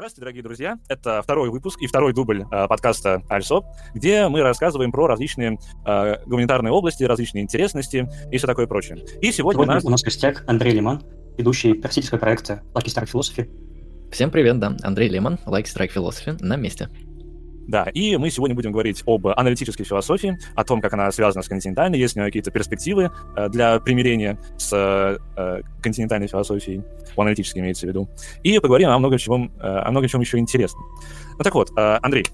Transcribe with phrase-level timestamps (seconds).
[0.00, 0.78] Здравствуйте, дорогие друзья.
[0.88, 6.24] Это второй выпуск и второй дубль э, подкаста Альсоп, где мы рассказываем про различные э,
[6.24, 8.96] гуманитарные области, различные интересности и все такое прочее.
[9.20, 9.84] И сегодня, сегодня у нас...
[9.84, 11.02] у нас гостяк Андрей Лиман,
[11.36, 14.10] ведущий практического проекта Lucky Strike Philosophy.
[14.10, 16.88] Всем привет, да, Андрей Лиман, Lucky Strike Philosophy, на месте.
[17.70, 21.46] Да, и мы сегодня будем говорить об аналитической философии, о том, как она связана с
[21.46, 26.82] континентальной, есть ли какие-то перспективы э, для примирения с э, континентальной философией,
[27.14, 28.08] у аналитической имеется в виду,
[28.42, 30.82] и поговорим о многом чем, э, о многом чем еще интересном.
[31.38, 32.26] Ну так вот, Андрей,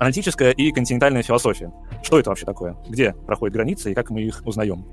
[0.00, 1.72] аналитическая и континентальная философия.
[2.02, 2.76] Что это вообще такое?
[2.88, 4.84] Где проходят границы и как мы их узнаем?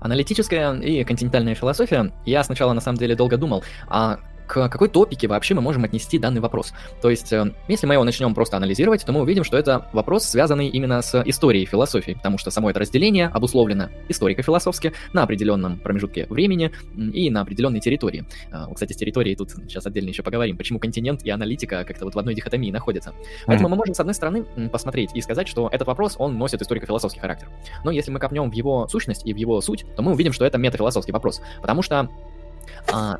[0.00, 5.28] Аналитическая и континентальная философия, я сначала на самом деле долго думал, а к какой топике
[5.28, 6.72] вообще мы можем отнести данный вопрос.
[7.00, 10.24] То есть, э, если мы его начнем просто анализировать, то мы увидим, что это вопрос,
[10.24, 16.26] связанный именно с историей философии, потому что само это разделение обусловлено историко-философски на определенном промежутке
[16.28, 18.24] времени и на определенной территории.
[18.50, 22.14] Э, кстати, с территорией тут сейчас отдельно еще поговорим, почему континент и аналитика как-то вот
[22.14, 23.14] в одной дихотомии находятся.
[23.46, 27.20] Поэтому мы можем, с одной стороны, посмотреть и сказать, что этот вопрос, он носит историко-философский
[27.20, 27.48] характер.
[27.84, 30.44] Но если мы копнем в его сущность и в его суть, то мы увидим, что
[30.44, 32.08] это метафилософский вопрос, потому что а,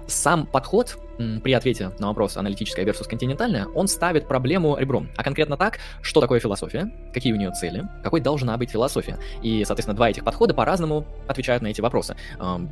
[0.07, 0.99] сам подход
[1.45, 5.09] при ответе на вопрос аналитическая versus континентальная, он ставит проблему ребром.
[5.17, 9.19] А конкретно так, что такое философия, какие у нее цели, какой должна быть философия.
[9.43, 12.17] И, соответственно, два этих подхода по-разному отвечают на эти вопросы.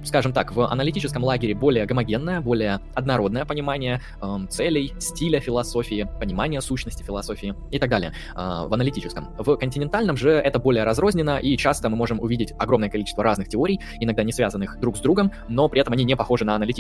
[0.05, 4.01] Скажем так, в аналитическом лагере более гомогенное, более однородное понимание
[4.49, 8.13] целей, стиля философии, понимание сущности философии и так далее.
[8.35, 9.29] А, в аналитическом.
[9.39, 13.81] В континентальном же это более разрознено, и часто мы можем увидеть огромное количество разных теорий,
[14.01, 16.80] иногда не связанных друг с другом, но при этом они не похожи на аналитические.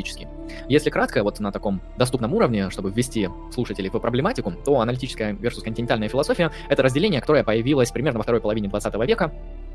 [0.68, 5.62] Если кратко, вот на таком доступном уровне, чтобы ввести слушателей в проблематику, то аналитическая versus
[5.62, 9.32] континентальная философия— это разделение, которое появилось примерно во второй половине 20 века,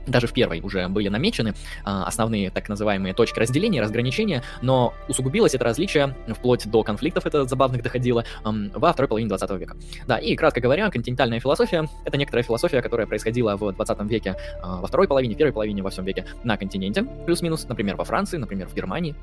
[0.07, 1.53] даже в первой уже были намечены
[1.83, 7.45] а, основные так называемые точки разделения, разграничения, но усугубилось это различие вплоть до конфликтов, это
[7.45, 9.75] забавных доходило, во второй половине 20 века.
[10.07, 14.61] Да, и кратко говоря, континентальная философия— это некоторая философия, которая происходила в 20 веке, э,
[14.63, 18.67] во второй половине, первой половине, во всем веке на континенте, плюс-минус, например, во Франции, например,
[18.67, 19.15] в Германии,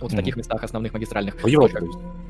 [0.00, 0.14] вот mm-hmm.
[0.14, 1.42] в таких местах основных магистральных.
[1.42, 1.80] В Европе.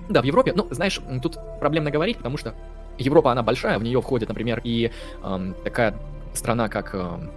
[0.09, 0.53] Да, в Европе.
[0.55, 2.55] Ну, знаешь, тут проблемно говорить, потому что
[2.99, 4.91] Европа, она большая, в нее входит, например, и
[5.23, 5.95] эм, такая
[6.35, 7.31] страна, как эм,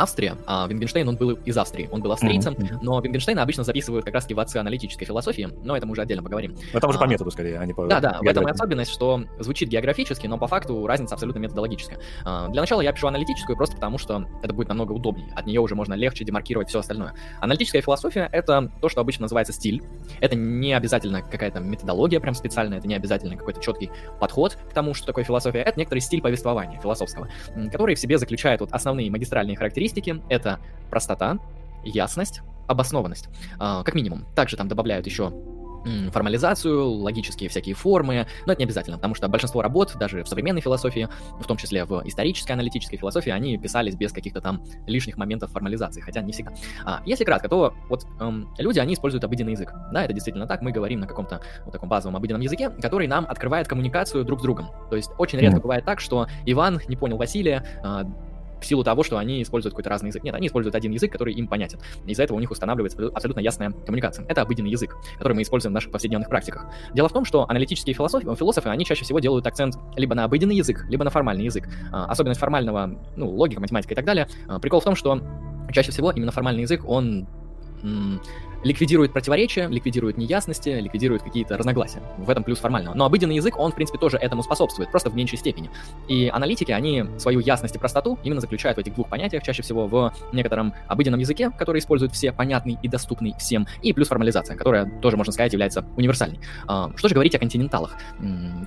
[0.00, 2.78] Австрия, а Вингенштейн, он был из Австрии, он был австрийцем, mm-hmm.
[2.82, 6.22] но Вингенштейна обычно записывают как раз-таки в отцы аналитической философии, но это мы уже отдельно
[6.22, 6.56] поговорим.
[6.72, 8.50] Но там уже а, по методу, скорее, а не по Да, да, в этом и
[8.50, 11.98] особенность, что звучит географически, но по факту разница абсолютно методологическая.
[12.24, 15.60] А, для начала я пишу аналитическую просто потому, что это будет намного удобнее, от нее
[15.60, 17.14] уже можно легче демаркировать все остальное.
[17.40, 19.82] Аналитическая философия— это то, что обычно называется стиль,
[20.20, 24.94] это не обязательно какая-то методология прям специальная, это не обязательно какой-то четкий подход к тому,
[24.94, 27.28] что такое философия, это некоторый стиль повествования философского,
[27.70, 29.89] который в себе заключает вот основные магистральные характеристики,
[30.28, 30.58] это
[30.90, 31.38] простота,
[31.84, 33.28] ясность, обоснованность,
[33.58, 34.26] а, как минимум.
[34.34, 35.32] Также там добавляют еще
[36.12, 40.60] формализацию, логические всякие формы, но это не обязательно, потому что большинство работ, даже в современной
[40.60, 41.08] философии,
[41.40, 46.00] в том числе в исторической аналитической философии, они писались без каких-то там лишних моментов формализации,
[46.00, 46.52] хотя не всегда.
[46.84, 49.72] А, если кратко, то вот эм, люди, они используют обыденный язык.
[49.92, 53.24] Да, это действительно так, мы говорим на каком-то вот таком базовом обыденном языке, который нам
[53.28, 54.70] открывает коммуникацию друг с другом.
[54.90, 58.04] То есть очень редко бывает так, что Иван не понял Василия, э,
[58.60, 60.22] в силу того, что они используют какой-то разный язык.
[60.22, 61.78] Нет, они используют один язык, который им понятен.
[62.06, 64.26] Из-за этого у них устанавливается абсолютно ясная коммуникация.
[64.26, 66.66] Это обыденный язык, который мы используем в наших повседневных практиках.
[66.94, 70.56] Дело в том, что аналитические философы, философы они чаще всего делают акцент либо на обыденный
[70.56, 71.68] язык, либо на формальный язык.
[71.92, 74.28] А, особенность формального, ну, логика, математика и так далее.
[74.48, 75.20] А, прикол в том, что
[75.72, 77.28] чаще всего именно формальный язык, он
[78.62, 82.02] ликвидирует противоречия, ликвидирует неясности, ликвидирует какие-то разногласия.
[82.18, 82.94] В этом плюс формального.
[82.94, 85.70] Но обыденный язык, он, в принципе, тоже этому способствует, просто в меньшей степени.
[86.08, 89.86] И аналитики, они свою ясность и простоту именно заключают в этих двух понятиях, чаще всего
[89.86, 94.90] в некотором обыденном языке, который используют все, понятный и доступный всем, и плюс формализация, которая
[95.00, 96.40] тоже, можно сказать, является универсальной.
[96.66, 97.96] А, что же говорить о континенталах?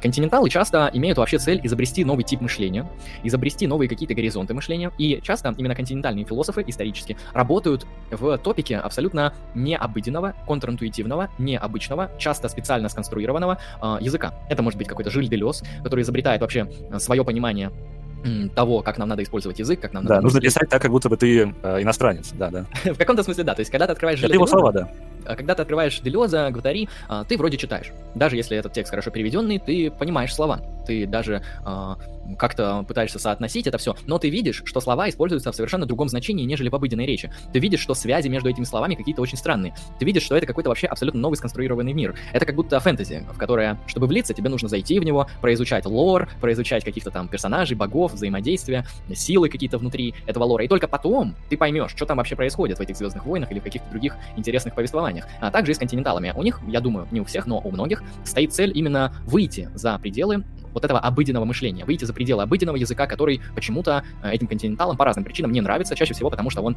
[0.01, 2.89] Континенталы часто имеют вообще цель изобрести новый тип мышления,
[3.23, 9.33] изобрести новые какие-то горизонты мышления, и часто именно континентальные философы исторически работают в топике абсолютно
[9.53, 14.33] не обыденного, контринтуитивного, необычного, часто специально сконструированного э, языка.
[14.49, 17.71] Это может быть какой-то Жиль Делес, который изобретает вообще э, свое понимание
[18.55, 20.23] того, как нам надо использовать язык, как нам да, надо...
[20.23, 22.65] нужно писать так, как будто бы ты э, иностранец, да, да.
[22.93, 24.89] в каком-то смысле, да, то есть когда ты открываешь Это его слова, да.
[25.25, 27.91] А когда ты открываешь Делеза, Гватари, а, ты вроде читаешь.
[28.15, 30.61] Даже если этот текст хорошо переведенный, ты понимаешь слова.
[30.85, 31.95] ты даже э,
[32.37, 36.45] как-то пытаешься соотносить это все, но ты видишь, что слова используются в совершенно другом значении,
[36.45, 37.31] нежели в обыденной речи.
[37.51, 39.73] Ты видишь, что связи между этими словами какие-то очень странные.
[39.99, 42.15] Ты видишь, что это какой-то вообще абсолютно новый сконструированный мир.
[42.31, 46.29] Это как будто фэнтези, в которое, чтобы влиться, тебе нужно зайти в него, произучать лор,
[46.41, 51.57] произучать каких-то там персонажей, богов, взаимодействия, силы какие-то внутри этого лора, и только потом ты
[51.57, 55.27] поймешь, что там вообще происходит в этих Звездных войнах или в каких-то других интересных повествованиях.
[55.39, 56.33] А также и с континенталами.
[56.35, 59.97] У них, я думаю, не у всех, но у многих стоит цель именно выйти за
[59.99, 60.43] пределы
[60.73, 65.05] вот этого обыденного мышления, выйти за пределы обыденного языка, который почему-то э, этим континенталам по
[65.05, 66.75] разным причинам не нравится, чаще всего потому, что он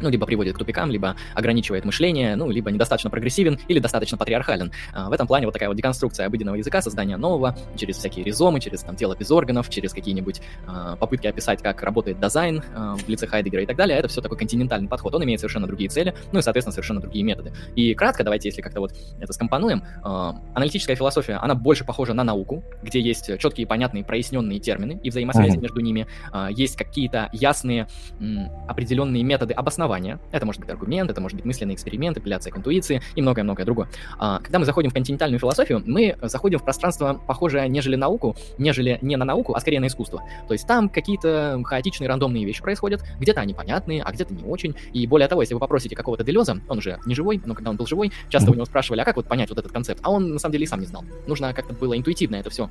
[0.00, 4.72] ну, либо приводит к тупикам, либо ограничивает мышление, ну, либо недостаточно прогрессивен, или достаточно патриархален.
[4.92, 8.60] А, в этом плане вот такая вот деконструкция обыденного языка, создание нового, через всякие ризомы,
[8.60, 13.08] через там тело без органов, через какие-нибудь а, попытки описать, как работает дизайн а, в
[13.08, 16.14] лице Хайдегера и так далее, это все такой континентальный подход, он имеет совершенно другие цели,
[16.32, 17.52] ну и, соответственно, совершенно другие методы.
[17.74, 22.64] И кратко, давайте, если как-то вот это скомпонуем, аналитическая философия, она больше похожа на науку,
[22.82, 25.60] где есть четкие, понятные, проясненные термины и взаимосвязи mm-hmm.
[25.60, 26.06] между ними,
[26.50, 27.88] есть какие-то ясные
[28.20, 29.87] м, определенные методы обоснования,
[30.32, 33.88] это может быть аргумент, это может быть мысленный эксперимент, апелляция к интуиции и многое-многое другое.
[34.18, 38.98] А, когда мы заходим в континентальную философию, мы заходим в пространство, похожее нежели науку, нежели
[39.02, 40.22] не на науку, а скорее на искусство.
[40.46, 44.74] То есть там какие-то хаотичные рандомные вещи происходят, где-то они понятные, а где-то не очень.
[44.92, 47.76] И более того, если вы попросите какого-то Делеза, он уже не живой, но когда он
[47.76, 50.00] был живой, часто у него спрашивали, а как вот понять вот этот концепт?
[50.02, 51.04] А он на самом деле и сам не знал.
[51.26, 52.68] Нужно как-то было интуитивно это все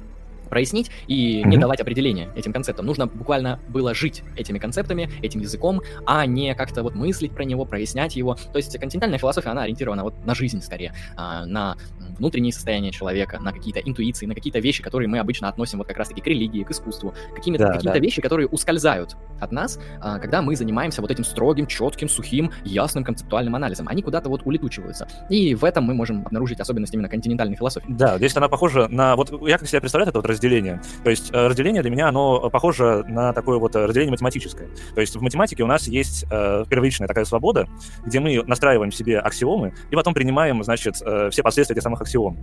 [0.48, 1.48] прояснить и mm-hmm.
[1.48, 2.86] не давать определения этим концептам.
[2.86, 7.66] Нужно буквально было жить этими концептами, этим языком, а не как-то вот мыслить про него,
[7.66, 8.36] прояснять его.
[8.36, 11.78] То есть континентальная философия, она ориентирована вот на жизнь скорее, а, на
[12.18, 15.98] внутренние состояния человека, на какие-то интуиции, на какие-то вещи, которые мы обычно относим вот как
[15.98, 18.00] раз-таки к религии, к искусству, какими-то, да, какие-то да.
[18.00, 23.04] вещи, которые ускользают от нас, а, когда мы занимаемся вот этим строгим, четким, сухим, ясным
[23.04, 23.88] концептуальным анализом.
[23.88, 25.08] Они куда-то вот улетучиваются.
[25.30, 27.88] И в этом мы можем обнаружить особенность именно континентальной философии.
[27.90, 29.16] Да, здесь она похожа на...
[29.16, 30.82] Вот я как себя представляю это вот разделение.
[31.04, 34.70] То есть э, разделение для меня, оно похоже на такое вот разделение математическое.
[34.96, 37.68] То есть в математике у нас есть э, первичная такая свобода,
[38.06, 42.38] где мы настраиваем себе аксиомы и потом принимаем, значит, э, все последствия этих самых аксиом.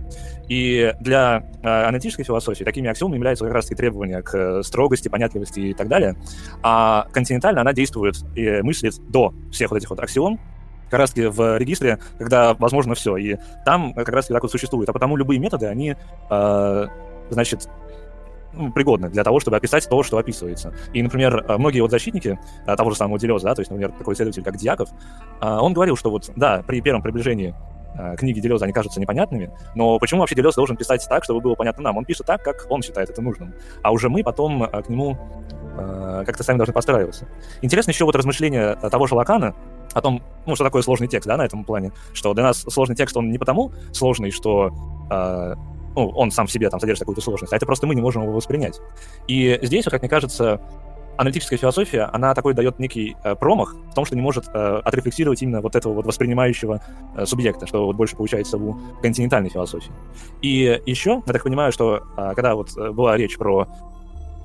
[0.47, 5.59] И для э, аналитической философии такими аксиомами являются как раз и требования к строгости, понятливости
[5.59, 6.15] и так далее.
[6.61, 10.39] А континентально она действует и мыслит до всех вот этих вот аксиом,
[10.89, 13.17] как раз в регистре, когда возможно все.
[13.17, 14.89] И там как раз так вот существует.
[14.89, 15.95] А потому любые методы, они,
[16.29, 16.87] э,
[17.29, 17.67] значит,
[18.55, 20.73] ну, пригодны для того, чтобы описать то, что описывается.
[20.93, 23.91] И, например, э, многие вот защитники э, того же самого Делеза, да, то есть, например,
[23.97, 24.89] такой исследователь, как Дьяков,
[25.41, 27.55] э, он говорил, что вот, да, при первом приближении
[28.17, 31.81] книги Делеза, они кажутся непонятными, но почему вообще Делез должен писать так, чтобы было понятно
[31.81, 31.95] нам?
[31.95, 33.53] Он пишет так, как он считает это нужным.
[33.83, 35.17] А уже мы потом к нему
[36.25, 37.25] как-то сами должны подстраиваться.
[37.61, 39.55] Интересно еще вот размышление того же Лакана
[39.93, 42.97] о том, ну, что такое сложный текст, да, на этом плане, что для нас сложный
[42.97, 44.73] текст, он не потому сложный, что
[45.95, 48.23] ну, он сам в себе там содержит какую-то сложность, а это просто мы не можем
[48.23, 48.79] его воспринять.
[49.27, 50.61] И здесь, как мне кажется,
[51.17, 55.41] аналитическая философия, она такой дает некий э, промах в том, что не может э, отрефлексировать
[55.41, 56.81] именно вот этого вот воспринимающего
[57.15, 59.91] э, субъекта, что вот больше получается у континентальной философии.
[60.41, 63.67] И еще, я так понимаю, что э, когда вот э, была речь про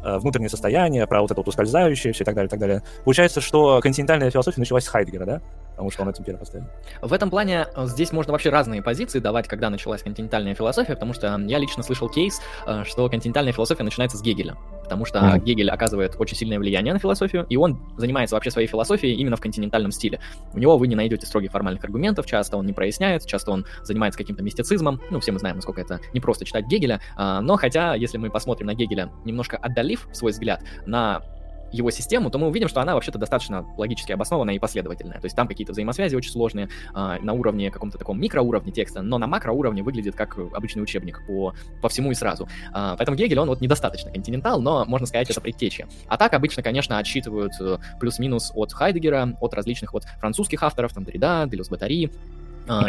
[0.05, 2.83] э, внутреннее состояние, про вот это вот ускользающее, все и так далее, и так далее,
[3.05, 5.43] получается, что континентальная философия началась с Хайдгера, да?
[5.81, 6.67] Потому что он этим первым поставил.
[7.01, 11.15] В этом плане э, здесь можно вообще разные позиции давать, когда началась континентальная философия, потому
[11.15, 15.43] что я лично слышал кейс, э, что континентальная философия начинается с Гегеля, потому что mm.
[15.43, 19.41] Гегель оказывает очень сильное влияние на философию, и он занимается вообще своей философией именно в
[19.41, 20.21] континентальном стиле.
[20.53, 24.19] У него вы не найдете строгих формальных аргументов, часто он не проясняет, часто он занимается
[24.19, 27.95] каким-то мистицизмом, ну, все мы знаем, насколько это не просто читать Гегеля, а, но хотя,
[27.95, 31.23] если мы посмотрим на Гегеля, немножко отдалив свой взгляд на
[31.73, 35.21] его систему, то мы увидим, что она вообще-то достаточно логически обоснованная и последовательная.
[35.21, 39.19] То есть там какие-то взаимосвязи очень сложные э, на уровне каком-то таком микроуровне текста, но
[39.19, 42.49] на макроуровне выглядит как обычный учебник по, по всему и сразу.
[42.75, 45.89] Э, поэтому Гегель, он вот недостаточно континентал, но можно сказать, это предтечье.
[46.09, 51.05] А так обычно, конечно, отсчитывают э, плюс-минус от Хайдегера, от различных вот французских авторов, там
[51.05, 52.11] Дорида, Делюс Батари,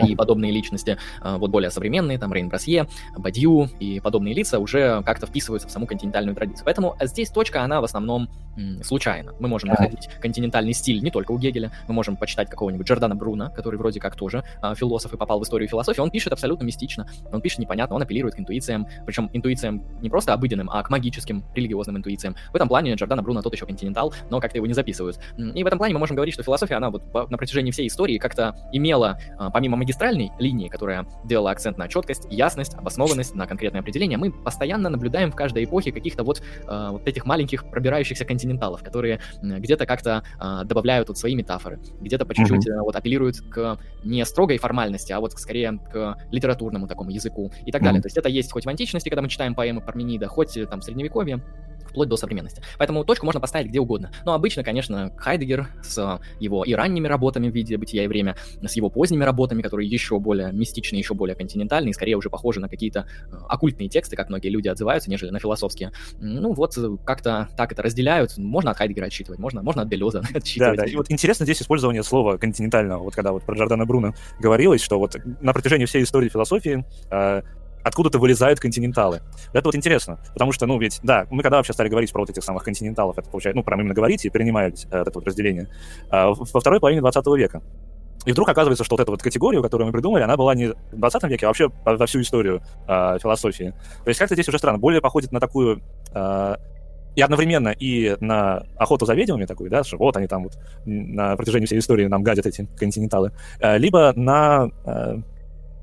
[0.04, 5.02] и подобные личности, а, вот более современные, там Рейн Брасье, Бадью и подобные лица уже
[5.04, 6.66] как-то вписываются в саму континентальную традицию.
[6.66, 8.30] Поэтому здесь точка, она в основном
[8.84, 9.34] случайна.
[9.40, 13.50] Мы можем находить континентальный стиль не только у Гегеля, мы можем почитать какого-нибудь Джордана Бруна,
[13.50, 16.02] который вроде как тоже а, философ и попал в историю философии.
[16.02, 20.34] Он пишет абсолютно мистично, он пишет непонятно, он апеллирует к интуициям, причем интуициям не просто
[20.34, 22.36] обыденным, а к магическим, религиозным интуициям.
[22.52, 25.20] В этом плане Джордана Бруна тот еще континентал, но как-то его не записывают.
[25.38, 28.18] И в этом плане мы можем говорить, что философия, она вот на протяжении всей истории
[28.18, 29.18] как-то имела,
[29.54, 34.32] помимо помимо магистральной линии, которая делала акцент на четкость, ясность, обоснованность, на конкретное определение, мы
[34.32, 39.86] постоянно наблюдаем в каждой эпохе каких-то вот, э, вот этих маленьких пробирающихся континенталов, которые где-то
[39.86, 42.82] как-то э, добавляют вот свои метафоры, где-то по чуть-чуть mm-hmm.
[42.82, 47.82] вот апеллируют к не строгой формальности, а вот скорее к литературному такому языку и так
[47.82, 47.86] mm-hmm.
[47.86, 48.02] далее.
[48.02, 50.84] То есть это есть хоть в античности, когда мы читаем поэмы Парменида, хоть там в
[50.84, 51.42] средневековье,
[51.92, 52.62] вплоть до современности.
[52.78, 54.12] Поэтому точку можно поставить где угодно.
[54.26, 58.76] Но обычно, конечно, Хайдегер с его и ранними работами в виде «Бытия и время», с
[58.76, 63.06] его поздними работами, которые еще более мистичные, еще более континентальные, скорее уже похожи на какие-то
[63.32, 65.92] э, оккультные тексты, как многие люди отзываются, нежели на философские.
[66.20, 68.38] Ну вот э, как-то так это разделяют.
[68.38, 70.78] Можно от Хайдегера отсчитывать, можно, можно от Делеза отсчитывать.
[70.78, 70.90] Да, да.
[70.90, 73.04] И вот интересно здесь использование слова континентального.
[73.04, 77.42] Вот когда вот про Джордана Бруно говорилось, что вот на протяжении всей истории философии э,
[77.84, 79.22] откуда-то вылезают континенталы.
[79.54, 82.30] Это вот интересно, потому что, ну, ведь, да, мы когда вообще стали говорить про вот
[82.30, 85.68] этих самых континенталов, это получается, ну, прям именно говорить и принимать э, это вот разделение,
[86.12, 87.62] э, во второй половине 20 века.
[88.26, 90.76] И вдруг оказывается, что вот эту вот категорию, которую мы придумали, она была не в
[90.92, 93.74] 20 веке, а вообще во всю историю э, философии.
[94.04, 95.82] То есть как-то здесь уже странно, более походит на такую
[96.14, 96.56] э,
[97.16, 101.36] и одновременно и на охоту за ведьмами такую, да, что вот они там вот на
[101.36, 105.18] протяжении всей истории нам гадят эти континенталы, э, либо на э,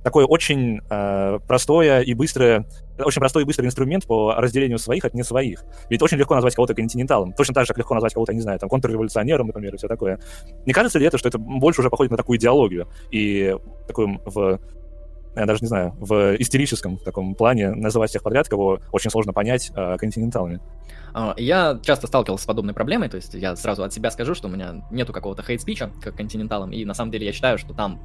[0.02, 2.66] такое очень э, простое и быстрое,
[2.98, 5.64] очень простой и быстрый инструмент по разделению своих от не своих.
[5.90, 8.58] Ведь очень легко назвать кого-то континенталом, точно так же, как легко назвать кого-то, не знаю,
[8.58, 10.20] там, контрреволюционером, например, и все такое.
[10.66, 14.60] Не кажется ли это, что это больше уже походит на такую идеологию и такую в
[15.36, 19.70] я даже не знаю, в истерическом таком плане называть всех подряд, кого очень сложно понять
[19.74, 20.60] э, континенталами.
[21.14, 24.48] А, я часто сталкивался с подобной проблемой, то есть я сразу от себя скажу, что
[24.48, 28.00] у меня нету какого-то хейт-спича к континенталам, и на самом деле я считаю, что там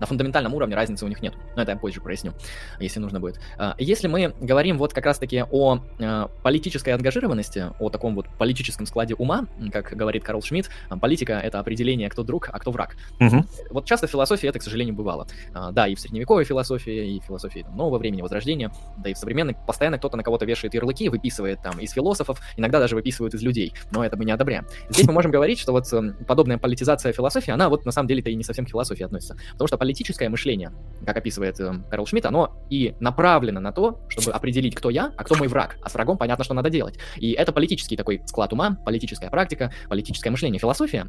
[0.00, 1.34] на фундаментальном уровне разницы у них нет.
[1.54, 2.32] Но это я позже проясню,
[2.80, 3.40] если нужно будет.
[3.58, 8.86] А, если мы говорим вот как раз-таки о а, политической ангажированности, о таком вот политическом
[8.86, 12.96] складе ума, как говорит Карл Шмидт, а, политика— это определение, кто друг, а кто враг.
[13.20, 13.44] Угу.
[13.70, 15.26] Вот часто в философии это, к сожалению, бывало.
[15.72, 19.18] Да, и в средневековой философии, и в философии там, нового времени, Возрождения, да и в
[19.18, 23.42] современной постоянно кто-то на кого-то вешает ярлыки, выписывает там из философов, иногда даже выписывают из
[23.42, 24.66] людей, но это мы не одобряем.
[24.88, 25.86] Здесь мы можем говорить, что вот
[26.26, 29.68] подобная политизация философии, она вот на самом деле-то и не совсем к философии относится, потому
[29.68, 30.72] что политическое мышление,
[31.04, 35.24] как описывает э, Карл Шмидт, оно и направлено на то, чтобы определить, кто я, а
[35.24, 35.76] кто мой враг.
[35.82, 36.98] А с врагом понятно, что надо делать.
[37.16, 40.58] И это политический такой склад ума, политическая практика, политическое мышление.
[40.58, 41.08] Философия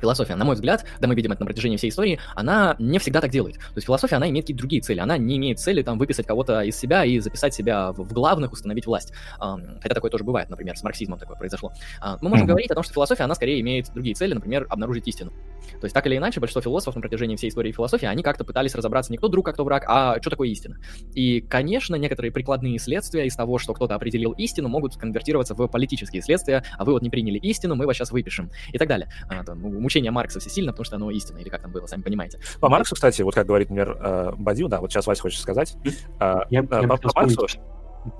[0.00, 3.20] Философия, на мой взгляд, да мы видим это на протяжении всей истории, она не всегда
[3.20, 3.56] так делает.
[3.56, 5.00] То есть философия, она имеет какие-то другие цели.
[5.00, 8.86] Она не имеет цели там выписать кого-то из себя и записать себя в, главных, установить
[8.86, 9.12] власть.
[9.38, 11.72] Хотя такое тоже бывает, например, с марксизмом такое произошло.
[12.00, 12.48] А, мы можем mm-hmm.
[12.48, 15.32] говорить о том, что философия, она скорее имеет другие цели, например, обнаружить истину.
[15.80, 18.74] То есть так или иначе, большинство философов на протяжении всей истории философии, они как-то пытались
[18.74, 20.78] разобраться не кто друг, а кто враг, а что такое истина.
[21.14, 26.22] И, конечно, некоторые прикладные следствия из того, что кто-то определил истину, могут конвертироваться в политические
[26.22, 29.08] следствия, а вы вот не приняли истину, мы вас сейчас выпишем и так далее.
[29.28, 29.42] А,
[29.86, 32.38] там, мучения Маркса все сильно потому что оно истинно, или как там было, сами понимаете.
[32.60, 35.74] По Марксу, кстати, вот как говорит, например, э, Бадил, да, вот сейчас Вася хочет сказать.
[36.20, 37.46] Э, я, э, я по, по Марксу,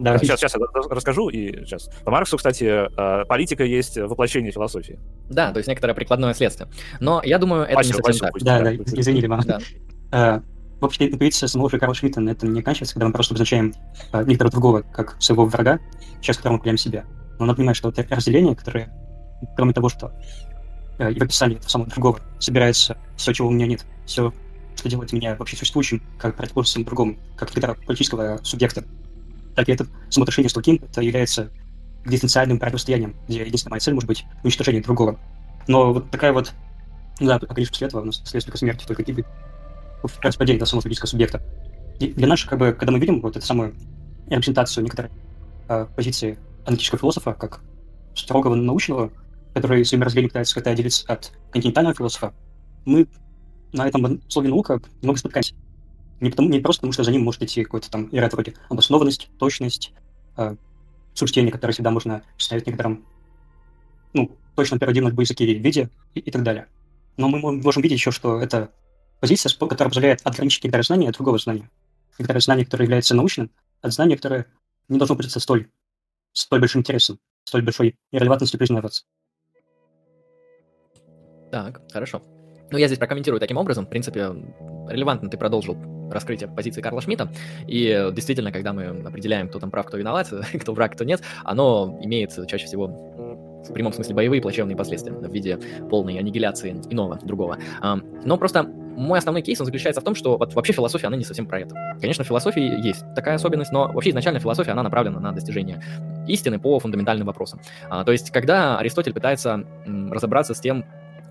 [0.01, 1.89] да, сейчас, сейчас я расскажу и сейчас.
[2.05, 2.89] По Марксу, кстати,
[3.29, 4.99] политика есть воплощение философии.
[5.31, 6.69] Да, то есть некоторое прикладное следствие.
[6.99, 8.43] Но я думаю, это Вася, не совсем Вася, так.
[8.43, 9.45] Да, да, извини, Иван.
[10.11, 10.43] Да.
[10.81, 13.73] В общем, интуиция самого же Карла Шмидта на этом не оканчивается, когда мы просто обозначаем
[14.13, 15.79] э, некоторого другого как своего врага,
[16.21, 17.05] через которого мы себя.
[17.39, 18.93] Но надо понимать, что вот это разделение, которое,
[19.57, 20.13] кроме того, что
[20.99, 24.33] и в описании этого самого другого собирается все, чего у меня нет, все,
[24.77, 28.85] что делает меня вообще существующим, как противоположным другому, как тогда политического субъекта,
[29.55, 31.51] так и это самоотношение с другим, это является
[32.05, 35.19] экзистенциальным противостоянием, где единственная моя цель может быть уничтожение другого.
[35.67, 36.53] Но вот такая вот,
[37.19, 39.25] да, конечно, после этого у нас следствие только смерти, только гибель,
[40.03, 41.43] в распадении до самого политического субъекта.
[41.99, 43.75] И для нас, как бы, когда мы видим вот эту самую
[44.29, 45.11] репрезентацию некоторой
[45.69, 47.61] э, позиции аналитического философа, как
[48.15, 49.11] строгого научного,
[49.57, 52.35] который своим разделением пытается как-то отделиться от континентального философа,
[52.85, 53.09] мы
[53.73, 55.55] на этом слове наука много спотыкаемся.
[56.21, 59.31] Не, потому, не просто потому, что за ним может идти какой-то там ряд вроде обоснованность,
[59.39, 59.95] точность,
[60.37, 60.57] э,
[61.15, 63.07] суждения, которые всегда можно ставить некоторым,
[64.13, 66.67] ну, точно перводивном языке виде и, и так далее.
[67.17, 68.71] Но мы можем видеть еще, что это
[69.21, 71.71] позиция, которая позволяет отграничить некоторые знания от другого знания.
[72.19, 74.49] Некоторое знание, которое является научным, от знания, которое
[74.89, 75.71] не должно быть столь,
[76.35, 79.05] столь большим интересом, столь большой релевантностью признаваться.
[81.57, 82.21] Так, хорошо.
[82.71, 83.87] Ну, я здесь прокомментирую таким образом.
[83.87, 84.27] В принципе,
[84.91, 85.75] релевантно ты продолжил
[86.11, 87.33] раскрытие позиции Карла Шмидта.
[87.67, 91.99] И действительно, когда мы определяем, кто там прав, кто виноват, кто враг, кто нет, оно
[92.03, 92.89] имеет чаще всего
[93.67, 95.59] в прямом смысле боевые плачевные последствия в виде
[95.89, 97.57] полной аннигиляции иного, другого.
[97.83, 101.25] Но просто мой основной кейс, он заключается в том, что вот вообще философия, она не
[101.25, 101.75] совсем про это.
[102.01, 105.83] Конечно, в философии есть такая особенность, но вообще изначально философия, она направлена на достижение
[106.27, 107.61] истины по фундаментальным вопросам.
[107.89, 110.85] А, то есть, когда Аристотель пытается разобраться с тем,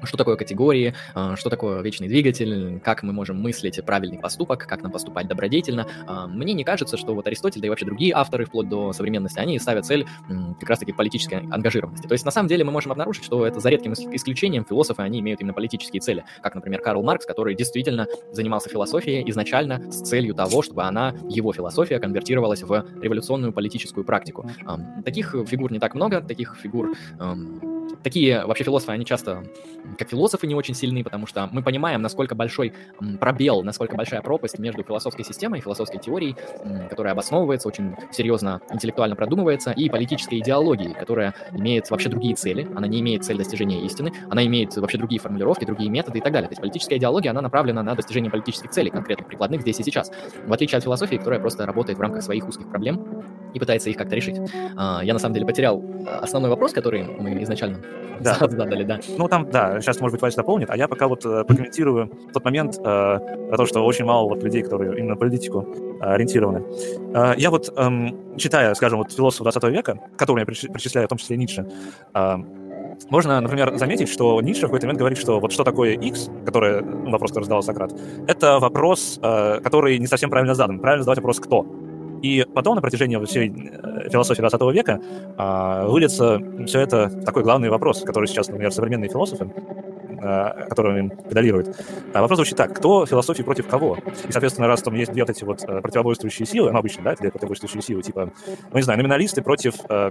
[0.06, 4.82] что такое категории, а, что такое вечный двигатель, как мы можем мыслить правильный поступок, как
[4.82, 5.88] нам поступать добродетельно.
[6.08, 9.40] А, мне не кажется, что вот Аристотель, да и вообще другие авторы вплоть до современности,
[9.40, 10.06] они ставят цель
[10.60, 12.08] как раз-таки политической ангажированности.
[12.08, 15.20] То есть на самом деле мы можем обнаружить, что это за редким исключением философы, они
[15.20, 20.34] имеют именно политические цели, как, например, Карл Маркс, который действительно занимался философией изначально с целью
[20.36, 24.50] того, чтобы она, его философия, конвертировалась в революционную политическую практику.
[25.04, 26.96] Таких фигур не так много, таких фигур
[28.04, 29.44] такие вообще философы, они часто
[29.98, 32.74] как философы не очень сильны, потому что мы понимаем, насколько большой
[33.20, 36.36] пробел, насколько большая пропасть между философской системой, философской теорией,
[36.90, 42.88] которая обосновывается, очень серьезно интеллектуально продумывается, и политической идеологией, которая имеет вообще другие цели, она
[42.88, 46.48] не имеет цель достижения истины, она имеет вообще другие формулировки, другие методы и так далее.
[46.48, 50.12] То есть политическая идеология, она направлена на достижение политических целей, конкретных, прикладных здесь и сейчас,
[50.46, 53.24] в отличие от философии, которая просто работает в рамках своих узких проблем
[53.56, 54.40] и пытается их как-то решить.
[54.76, 57.80] А, я на самом деле потерял а, основной вопрос, который мы изначально
[58.20, 58.34] да.
[58.34, 59.00] задали, да.
[59.18, 62.44] Ну там, да, сейчас, может быть, Вася дополнит, а я пока вот э, прокомментирую тот
[62.44, 65.68] момент, э, про то, что очень мало вот людей, которые именно на политику
[66.02, 66.64] э, ориентированы.
[67.14, 71.18] Э, я вот, э, читая, скажем, вот философов 20 века, которым я причисляю в том
[71.18, 71.66] числе Ницше,
[72.14, 72.36] э,
[73.10, 76.82] можно, например, заметить, что Ницше в какой-то момент говорит, что вот что такое X, который,
[76.82, 77.92] ну, вопрос, который задал Сократ,
[78.28, 80.80] это вопрос, э, который не совсем правильно задан.
[80.80, 81.66] Правильно задавать вопрос «кто?».
[82.26, 85.00] И потом на протяжении всей э, философии 20 века
[85.38, 89.52] а, выльется все это в такой главный вопрос, который сейчас, например, современные философы
[90.24, 91.78] а, которые им педалируют.
[92.14, 93.98] А вопрос звучит так, кто философии против кого?
[94.28, 97.14] И, соответственно, раз там есть две вот эти вот э, противоборствующие силы, ну, обычно, да,
[97.14, 98.32] две противоборствующие силы, типа,
[98.72, 100.10] ну, не знаю, номиналисты против э,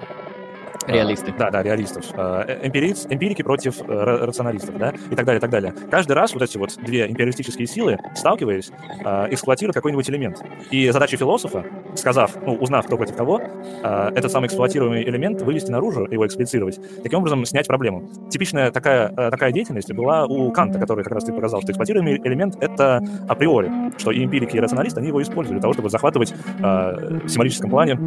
[0.87, 1.35] Реалисты.
[1.39, 2.05] Да, да, реалистов.
[2.17, 5.75] Э, эмпириц, эмпирики против э, рационалистов, да, и так далее, и так далее.
[5.91, 8.71] Каждый раз вот эти вот две империалистические силы, сталкиваясь,
[9.05, 10.43] э, эксплуатируют какой-нибудь элемент.
[10.71, 11.65] И задача философа,
[11.95, 13.41] сказав, ну, узнав, кто против кого,
[13.83, 18.09] этот самый эксплуатируемый элемент вывести наружу, его эксплицировать, таким образом снять проблему.
[18.31, 22.57] Типичная такая, такая деятельность была у Канта, который как раз ты показал, что эксплуатируемый элемент—
[22.61, 27.29] это априори, что и эмпирики, и рационалисты, они его используют для того, чтобы захватывать в
[27.29, 27.99] символическом плане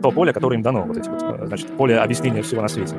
[0.00, 2.96] то поле, которое им дано, вот эти вот, значит, поле объяснения всего на свете.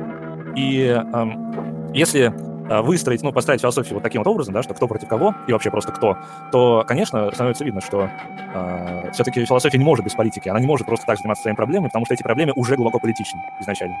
[0.56, 2.32] И эм, если
[2.70, 5.52] э, выстроить, ну, поставить философию вот таким вот образом, да, что кто против кого и
[5.52, 6.18] вообще просто кто,
[6.50, 8.10] то, конечно, становится видно, что
[8.54, 11.88] э, все-таки философия не может без политики, она не может просто так заниматься своими проблемами,
[11.88, 13.96] потому что эти проблемы уже глубоко политичны изначально.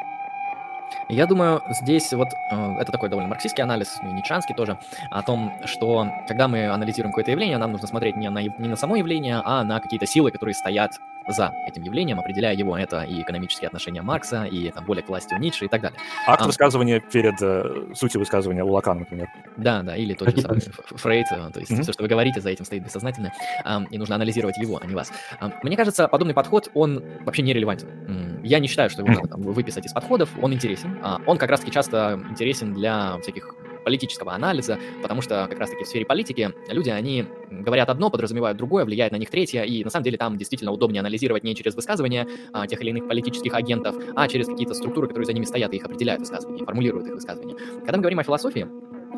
[1.08, 4.78] Я думаю, здесь вот э, это такой довольно марксистский анализ, ну и ницшанский тоже,
[5.10, 8.76] о том, что когда мы анализируем какое-то явление, нам нужно смотреть не на, не на
[8.76, 10.92] само явление, а на какие-то силы, которые стоят
[11.26, 12.76] за этим явлением, определяя его.
[12.76, 15.98] Это и экономические отношения Маркса, и там, воля к власти у Ницше и так далее.
[16.26, 19.28] Акт а, высказывания перед э, сутью высказывания у Лакана, например.
[19.56, 21.82] Да, да, или тот же самый Фрейд, э, то есть mm-hmm.
[21.82, 23.32] все, что вы говорите, за этим стоит бессознательно,
[23.64, 25.12] э, и нужно анализировать его, а не вас.
[25.40, 28.33] Э, мне кажется, подобный подход, он вообще нерелевантен.
[28.44, 30.98] Я не считаю, что его надо там, выписать из подходов, он интересен.
[31.02, 33.54] Э, он как раз-таки часто интересен для всяких
[33.84, 38.84] политического анализа, потому что как раз-таки в сфере политики люди, они говорят одно, подразумевают другое,
[38.84, 42.26] влияет на них третье, и на самом деле там действительно удобнее анализировать не через высказывания
[42.52, 45.76] а, тех или иных политических агентов, а через какие-то структуры, которые за ними стоят и
[45.76, 47.56] их определяют высказывания, формулируют их высказывания.
[47.80, 48.66] Когда мы говорим о философии,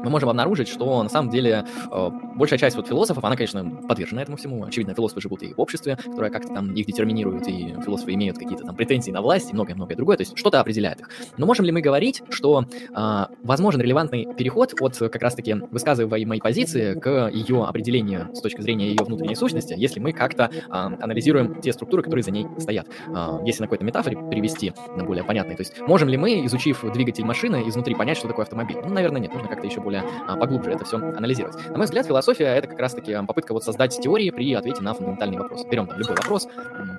[0.06, 4.22] мы можем обнаружить, что на самом деле э, большая часть вот философов, она, конечно, подвержена
[4.22, 4.64] этому всему.
[4.64, 8.64] Очевидно, философы живут и в обществе, которое как-то там их детерминирует, и философы имеют какие-то
[8.64, 11.10] там претензии на власть и многое-многое другое, то есть что-то определяет их.
[11.36, 16.94] Но можем ли мы говорить, что э, возможен релевантный переход от как раз-таки высказываемой позиции
[16.94, 21.72] к ее определению с точки зрения ее внутренней сущности, если мы как-то э, анализируем те
[21.72, 22.86] структуры, которые за ней стоят?
[23.08, 26.84] Э, если на какой-то метафоре перевести на более понятный, то есть можем ли мы, изучив
[26.92, 28.76] двигатель машины, изнутри понять, что такое автомобиль?
[28.84, 29.95] Ну, наверное, нет, нужно как-то еще более
[30.26, 31.56] а, поглубже это все анализировать.
[31.70, 35.38] На мой взгляд, философия— это как раз-таки попытка вот создать теории при ответе на фундаментальный
[35.38, 35.64] вопрос.
[35.66, 36.48] Берем там любой вопрос,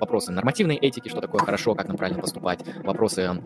[0.00, 3.40] вопросы нормативной этики, что такое хорошо, как нам правильно поступать, вопросы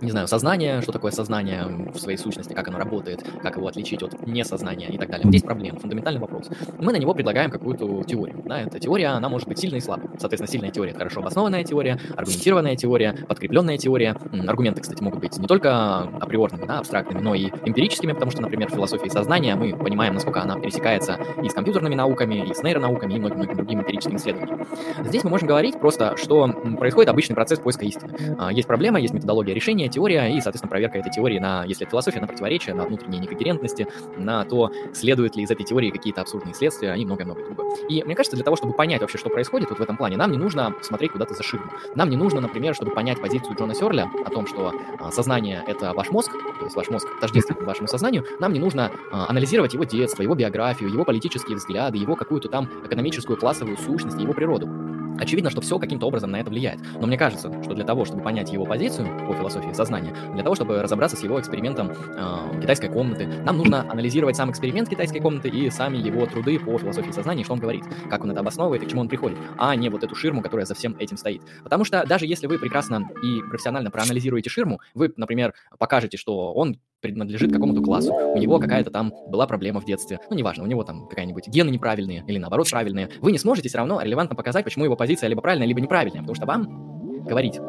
[0.00, 4.02] не знаю, сознание, что такое сознание в своей сущности, как оно работает, как его отличить
[4.02, 5.24] от несознания и так далее.
[5.24, 6.48] Вот есть проблема, фундаментальный вопрос.
[6.78, 8.42] Мы на него предлагаем какую-то теорию.
[8.46, 10.10] Да, эта теория, она может быть сильной и слабой.
[10.18, 14.16] Соответственно, сильная теория— это хорошо обоснованная теория, аргументированная теория, подкрепленная теория.
[14.46, 18.70] Аргументы, кстати, могут быть не только априорными, да, абстрактными, но и эмпирическими, потому что, например,
[18.70, 18.74] в
[19.06, 23.54] сознания мы понимаем, насколько она пересекается и с компьютерными науками, и с нейронауками, и многими
[23.54, 24.66] другими эмпирическими исследованиями.
[25.04, 28.36] Здесь мы можем говорить просто, что происходит обычный процесс поиска истины.
[28.38, 31.90] А, есть проблема, есть методология решения, теория и, соответственно, проверка этой теории на, если это
[31.90, 36.54] философия, на противоречия, на внутренние некогерентности, на то, следуют ли из этой теории какие-то абсурдные
[36.54, 37.76] следствия и многое-многое другое.
[37.88, 40.30] И мне кажется, для того, чтобы понять вообще, что происходит вот в этом плане, нам
[40.32, 41.70] не нужно смотреть куда-то за ширму.
[41.94, 45.92] Нам не нужно, например, чтобы понять позицию Джона Сёрля о том, что а, сознание— это
[45.92, 49.84] ваш мозг, то есть ваш мозг тождествен вашему сознанию, нам не нужно а, анализировать его
[49.84, 54.97] детство, его биографию, его политические взгляды, его какую-то там экономическую классовую сущность, его природу.
[55.18, 56.80] Очевидно, что все каким-то образом на это влияет.
[57.00, 60.54] Но мне кажется, что для того, чтобы понять его позицию по философии сознания, для того,
[60.54, 65.48] чтобы разобраться с его экспериментом э, китайской комнаты, нам нужно анализировать сам эксперимент китайской комнаты
[65.48, 68.86] и сами его труды по философии сознания, что он говорит, как он это обосновывает и
[68.86, 71.42] к чему он приходит, а не вот эту ширму, которая за всем этим стоит.
[71.62, 76.78] Потому что даже если вы прекрасно и профессионально проанализируете ширму, вы, например, покажете, что он
[77.00, 80.82] принадлежит какому-то классу, у него какая-то там была проблема в детстве, ну, неважно, у него
[80.82, 84.84] там какая-нибудь гены неправильные или наоборот правильные, вы не сможете все равно релевантно показать, почему
[84.84, 87.60] его позиция либо правильная, либо неправильная, потому что вам говорить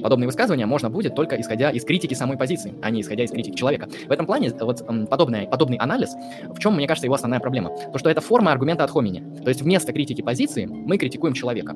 [0.00, 3.56] подобные высказывания можно будет только исходя из критики самой позиции, а не исходя из критики
[3.56, 3.88] человека.
[4.06, 6.14] В этом плане вот подобный, подобный анализ,
[6.48, 7.70] в чем, мне кажется, его основная проблема?
[7.92, 9.24] То, что это форма аргумента от хомини.
[9.42, 11.74] То есть вместо критики позиции мы критикуем человека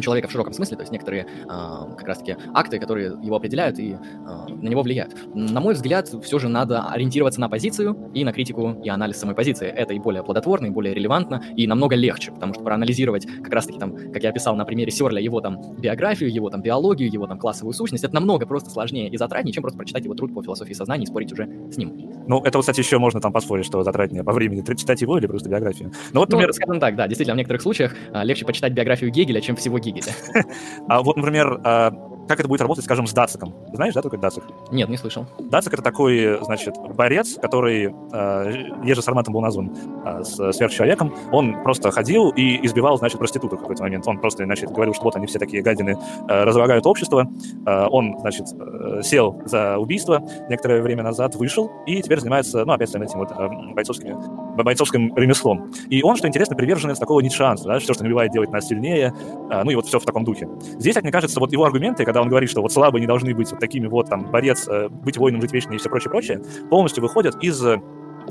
[0.00, 3.92] человека в широком смысле, то есть некоторые э, как раз-таки акты, которые его определяют и
[3.92, 5.14] э, на него влияют.
[5.34, 9.34] На мой взгляд, все же надо ориентироваться на позицию и на критику и анализ самой
[9.34, 9.68] позиции.
[9.68, 13.78] Это и более плодотворно, и более релевантно, и намного легче, потому что проанализировать как раз-таки
[13.78, 17.38] там, как я описал на примере Сёрля, его там биографию, его там биологию, его там
[17.38, 20.72] классовую сущность, это намного просто сложнее и затратнее, чем просто прочитать его труд по философии
[20.72, 22.12] сознания и спорить уже с ним.
[22.26, 25.48] Ну, это, кстати, еще можно там поспорить, что затратнее по времени читать его или просто
[25.48, 25.92] биографию.
[26.12, 26.48] Ну, вот, например...
[26.48, 29.78] Ну, скажем так, да, действительно, в некоторых случаях а, легче почитать биографию Гегеля, чем всего
[29.82, 30.14] Гегеля.
[30.88, 31.90] А вот, например, а,
[32.28, 33.54] как это будет работать, скажем, с Дациком.
[33.72, 34.44] Знаешь, да, такой Дацик?
[34.70, 35.26] Нет, не слышал.
[35.38, 38.52] Дацик— это такой, значит, борец, который, э,
[38.84, 39.72] Ежи Сарматом был назван
[40.04, 41.12] э, с сверхчеловеком.
[41.32, 44.06] Он просто ходил и избивал, значит, проституток в какой-то момент.
[44.06, 47.28] Он просто, значит, говорил, что вот они все такие гадины э, разлагают общество.
[47.66, 52.72] Э, он, значит, э, сел за убийство некоторое время назад, вышел и теперь занимается, ну,
[52.72, 54.16] опять с этим вот э, бойцовскими,
[54.62, 55.72] бойцовским ремеслом.
[55.88, 59.12] И он, что интересно, приверженец такого ницшанства, да, все, что не бывает делать нас сильнее,
[59.50, 60.48] э, ну и вот все в таком духе.
[60.78, 63.34] Здесь, как мне кажется, вот его аргументы, когда он говорит, что вот слабые не должны
[63.34, 66.42] быть вот такими вот, там, борец, э, быть воином, жить вечно и все прочее, прочее,
[66.68, 67.80] полностью выходят из э,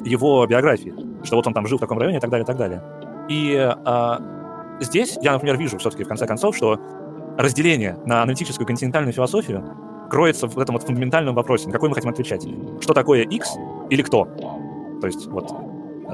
[0.04, 2.58] его биографии, что вот он там жил в таком районе и так далее, и так
[2.58, 2.84] далее.
[3.28, 4.22] И а,
[4.80, 6.80] здесь я, например, вижу все-таки в конце концов, что
[7.38, 9.64] разделение на аналитическую континентальную философию
[10.12, 12.46] кроется в этом вот фундаментальном вопросе, на какой мы хотим отвечать.
[12.82, 13.58] Что такое X
[13.90, 14.26] или кто?
[15.02, 15.52] То есть вот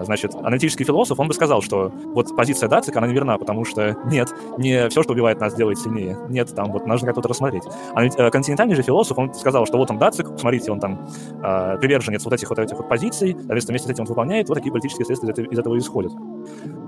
[0.04, 4.34] Значит, аналитический философ, он бы сказал, что вот позиция Дацика, она неверна, потому что нет,
[4.58, 6.18] не все, что убивает нас, делает сильнее.
[6.30, 7.64] Нет, там вот нужно как-то рассмотреть.
[7.94, 11.08] А э, континентальный же философ, он сказал, что вот он Дацик, смотрите, он там
[11.44, 14.56] э, приверженец вот этих вот этих вот позиций, соответственно, вместе с этим он выполняет, вот
[14.56, 16.14] такие политические следствия из, из этого исходят.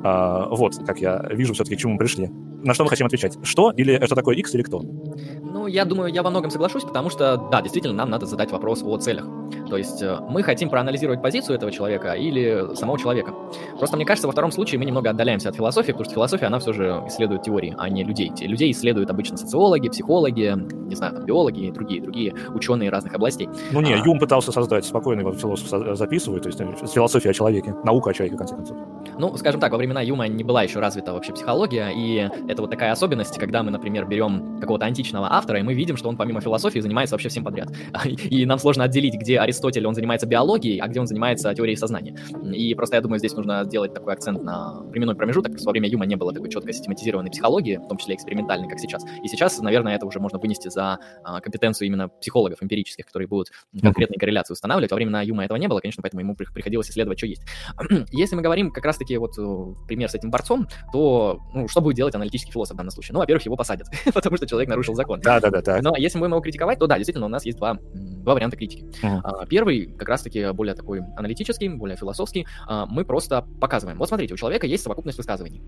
[0.04, 2.30] Э, вот, как я вижу все-таки, к чему мы пришли.
[2.64, 3.38] На что мы хотим отвечать?
[3.44, 4.82] Что или что такое X или кто?
[4.82, 8.84] Ну, я думаю, я во многом соглашусь, потому что, да, действительно, нам надо задать вопрос
[8.84, 9.26] о целях.
[9.70, 13.34] То есть э, мы хотим проанализировать позицию этого человека или самого человека.
[13.78, 16.60] Просто мне кажется, во втором случае мы немного отдаляемся от философии, потому что философия, она
[16.60, 18.32] все же исследует теории, а не людей.
[18.40, 20.56] Людей исследуют обычно социологи, психологи,
[20.88, 23.50] не знаю, там, биологи и другие, другие ученые разных областей.
[23.72, 23.98] Ну не, а...
[23.98, 28.14] Юм пытался создать спокойный вот философ записывает, то есть э, философия о человеке, наука о
[28.14, 28.78] человеке, в конце концов.
[29.18, 32.72] Ну, скажем так, во времена Юма не была еще развита вообще психология, и это вот
[32.72, 36.42] такая особенность, когда мы, например, берем какого-то античного автора, и мы видим, что он помимо
[36.42, 37.70] философии занимается вообще всем подряд.
[38.06, 42.16] И нам сложно отделить, где Аристотель, он занимается биологией, а где он занимается теорией сознания.
[42.54, 46.06] И просто я думаю, здесь нужно сделать такой акцент на временной промежуток, во время Юма
[46.06, 49.04] не было такой четко систематизированной психологии, в том числе экспериментальной, как сейчас.
[49.24, 53.50] И сейчас, наверное, это уже можно вынести за а, компетенцию именно психологов эмпирических, которые будут
[53.82, 54.92] конкретные корреляции устанавливать.
[54.92, 57.44] Во времена Юма этого не было, конечно, поэтому ему приходилось исследовать, что есть.
[58.12, 61.96] Если мы говорим как раз-таки вот э, пример с этим борцом, то ну, что будет
[61.96, 63.14] делать аналитический философ в данном случае?
[63.14, 65.22] Ну, во-первых, его посадят, потому что человек нарушил закон.
[65.22, 65.80] Да, да, да.
[65.82, 68.58] Но если мы будем его критиковать, то да, действительно, у нас есть два, два варианта
[68.58, 68.86] критики.
[69.02, 69.22] Uh-huh.
[69.50, 73.98] Первый, как раз-таки более такой аналитический, более философский, а, мы просто показываем.
[73.98, 75.62] Вот смотрите, у человека есть совокупность высказываний.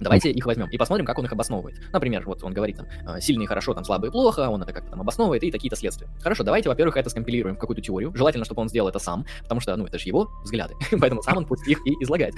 [0.00, 1.76] Давайте их возьмем и посмотрим, как он их обосновывает.
[1.92, 5.00] Например, вот он говорит там, «А, сильный хорошо, там, слабый плохо, он это как-то там
[5.00, 6.08] обосновывает и такие-то следствия.
[6.22, 8.12] Хорошо, давайте, во-первых, это скомпилируем в какую-то теорию.
[8.14, 10.74] Желательно, чтобы он сделал это сам, потому что, ну, это же его взгляды.
[11.00, 12.34] Поэтому сам он пусть их и излагает,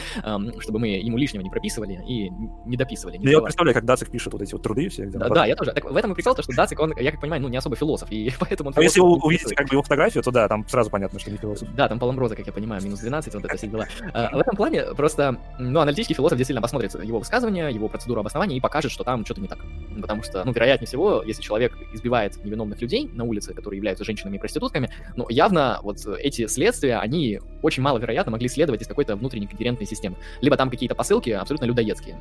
[0.60, 2.30] чтобы мы ему лишнего не прописывали и
[2.66, 3.16] не дописывали.
[3.18, 5.06] Не я представляю, как Дацик пишет вот эти вот труды все.
[5.06, 5.72] Да, да, я тоже.
[5.72, 7.76] Так, в этом и прикол, то, что Дацик, он, я как понимаю, ну, не особо
[7.76, 8.74] философ, и поэтому он...
[8.76, 11.38] А если вы увидите как бы его фотографию, то да, там сразу понятно, что не
[11.38, 11.68] философ.
[11.74, 13.86] Да, там Паламброза, как я понимаю, минус 12, вот это все дела.
[14.12, 18.56] А, в этом плане просто, ну, аналитический философ действительно посмотрит его высказывания, его процедуру обоснования
[18.56, 19.58] и покажет, что там что-то не так.
[20.00, 24.36] Потому что, ну, вероятнее всего, если человек избивает невиновных людей на улице, которые являются женщинами
[24.36, 29.46] и проститутками, ну, явно вот эти следствия, они очень маловероятно могли следовать из какой-то внутренней
[29.46, 30.16] когерентной системы.
[30.40, 32.16] Либо там какие-то посылки абсолютно людоедские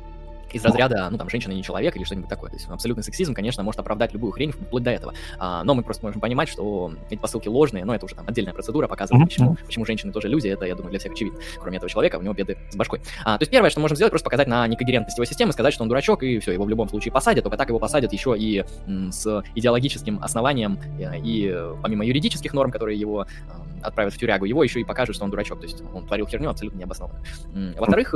[0.52, 2.50] из разряда, ну, там, женщина не человек или что-нибудь такое.
[2.50, 5.14] То есть абсолютный сексизм, конечно, может оправдать любую хрень вплоть до этого.
[5.38, 8.52] А, но мы просто можем понимать, что эти посылки ложные, но это уже там отдельная
[8.52, 9.26] процедура, показывает, mm-hmm.
[9.26, 11.40] почему, почему женщины тоже люди, это, я думаю, для всех очевидно.
[11.60, 13.00] Кроме этого человека, у него беды с башкой.
[13.24, 15.82] А, то есть первое, что можем сделать, просто показать на некогерентность его системы, сказать, что
[15.82, 18.64] он дурачок, и все, его в любом случае посадят, только так его посадят еще и
[18.86, 23.26] м, с идеологическим основанием, и, и помимо юридических норм, которые его э,
[23.82, 26.50] отправят в тюрягу, его еще и покажут, что он дурачок, то есть он творил херню
[26.50, 27.24] абсолютно необоснованную.
[27.78, 28.14] Во-вторых,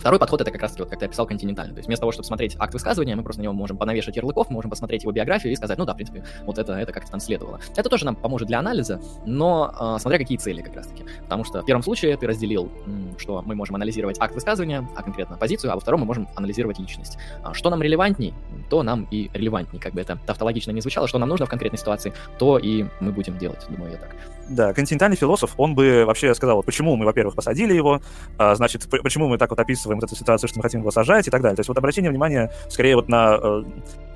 [0.00, 1.74] Второй подход это как раз-таки, вот, как ты описал, континентальный.
[1.74, 4.48] То есть вместо того, чтобы смотреть акт высказывания, мы просто на него можем понавешать ярлыков,
[4.48, 7.20] можем посмотреть его биографию и сказать, ну да, в принципе, вот это, это как-то там
[7.20, 7.60] следовало.
[7.76, 11.04] Это тоже нам поможет для анализа, но э, смотря какие цели как раз-таки.
[11.24, 12.72] Потому что в первом случае ты разделил,
[13.18, 16.78] что мы можем анализировать акт высказывания, а конкретно позицию, а во втором мы можем анализировать
[16.78, 17.18] личность.
[17.42, 18.32] А что нам релевантней,
[18.70, 19.80] то нам и релевантней.
[19.80, 23.12] Как бы это тавтологично не звучало, что нам нужно в конкретной ситуации, то и мы
[23.12, 24.16] будем делать, думаю я так.
[24.50, 28.00] Да, континентальный философ, он бы вообще сказал, почему мы, во-первых, посадили его,
[28.36, 31.28] а, значит, почему мы так вот описываем вот эту ситуацию, что мы хотим его сажать
[31.28, 31.54] и так далее.
[31.54, 33.62] То есть вот обращение внимания скорее вот на э,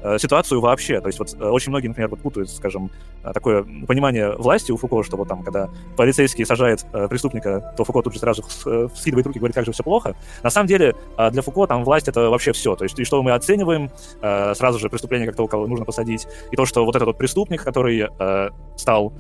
[0.02, 1.00] э, ситуацию вообще.
[1.00, 2.90] То есть вот э, очень многие, например, вот путают, скажем,
[3.32, 8.14] такое понимание власти у Фуко, что вот там, когда полицейский сажает преступника, то Фуко тут
[8.14, 8.42] же сразу
[8.96, 10.16] скидывает руки и говорит, как же все плохо.
[10.42, 10.96] На самом деле
[11.30, 12.74] для Фуко там власть это вообще все.
[12.74, 16.56] То есть и что мы оцениваем, сразу же преступление как то, кого нужно посадить, и
[16.56, 18.08] то, что вот этот вот преступник, который
[18.76, 19.14] стал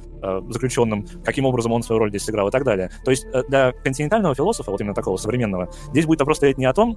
[0.48, 2.90] заключенным, каким образом он свою роль здесь сыграл и так далее.
[3.04, 6.72] То есть для континентального философа, вот именно такого современного, здесь будет вопрос стоять не о
[6.72, 6.96] том,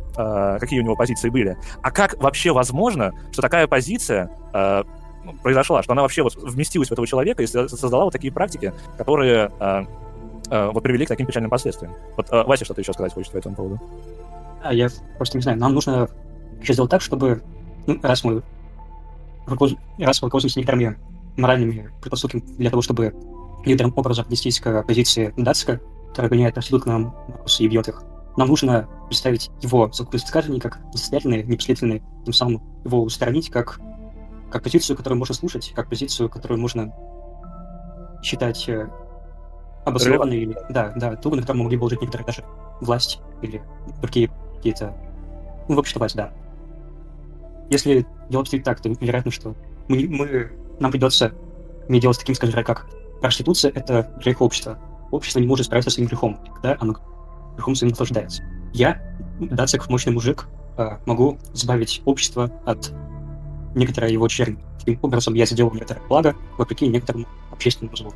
[0.60, 4.30] какие у него позиции были, а как вообще возможно, что такая позиция
[5.44, 9.52] произошла, что она вообще вот вместилась в этого человека и создала вот такие практики, которые
[10.50, 11.94] вот привели к таким печальным последствиям.
[12.16, 13.82] Вот Вася что-то еще сказать хочет по этому поводу.
[14.72, 14.88] Я
[15.18, 16.08] просто не знаю, нам нужно
[16.64, 17.42] сделать так, чтобы,
[17.86, 18.42] ну, раз мы
[19.46, 20.98] раз мы руководствуемся некоторыми
[21.38, 23.14] моральными предпосылками для того, чтобы
[23.66, 28.04] некоторым образом отнестись к позиции Датска, которая гоняет абсолютно вопросы и бьет их,
[28.38, 33.80] нам нужно представить его высказывания как несостоятельные, непоследовательные, тем самым его устранить как,
[34.52, 36.94] как позицию, которую можно слушать, как позицию, которую можно
[38.24, 38.88] считать э,
[39.86, 42.44] обоснованной, или, да, да, ту, на котором могли бы положить некоторые даже
[42.82, 43.62] власть или
[44.02, 44.96] другие какие-то,
[45.68, 46.32] ну, в общем власть, да.
[47.70, 49.56] Если делать так, то вероятно, что
[49.88, 51.34] мы, мы, нам придется
[51.88, 52.88] иметь дело с таким, скажем как
[53.22, 54.78] проституция— это грех общества.
[55.12, 56.96] Общество не может справиться с своим грехом, когда оно
[57.56, 58.44] грехом своим наслаждается.
[58.74, 59.02] Я,
[59.40, 62.92] Дацик, мощный мужик, а, могу избавить общество от
[63.76, 64.60] некоторой его черни.
[64.80, 68.14] Таким образом, я сделал некоторое благо, вопреки некоторому общественному злу.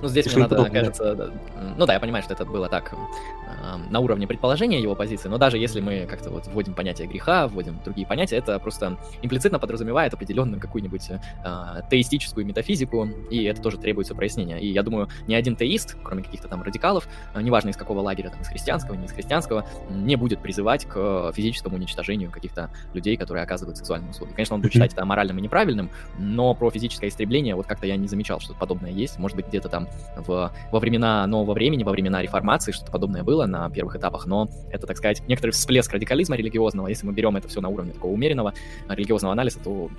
[0.00, 1.30] Ну, здесь мне надо, кажется, да.
[1.76, 5.38] ну да, я понимаю, что это было так э, на уровне предположения его позиции, но
[5.38, 10.14] даже если мы как-то вот вводим понятие греха, вводим другие понятия, это просто имплицитно подразумевает
[10.14, 14.58] определенную какую-нибудь э, теистическую метафизику, и это тоже требуется прояснения.
[14.58, 18.30] И я думаю, ни один теист, кроме каких-то там радикалов, э, неважно из какого лагеря,
[18.30, 23.44] там, из христианского, не из христианского, не будет призывать к физическому уничтожению каких-то людей, которые
[23.44, 24.32] оказывают сексуальные услуги.
[24.32, 27.96] Конечно, он будет считать это аморальным и неправильным, но про физическое истребление вот как-то я
[27.96, 29.18] не замечал, что подобное есть.
[29.18, 29.81] Может быть, где-то там
[30.16, 34.48] в, во времена нового времени, во времена реформации, что-то подобное было на первых этапах, но
[34.70, 36.88] это, так сказать, некоторый всплеск радикализма религиозного.
[36.88, 38.54] Если мы берем это все на уровне такого умеренного
[38.88, 39.90] религиозного анализа, то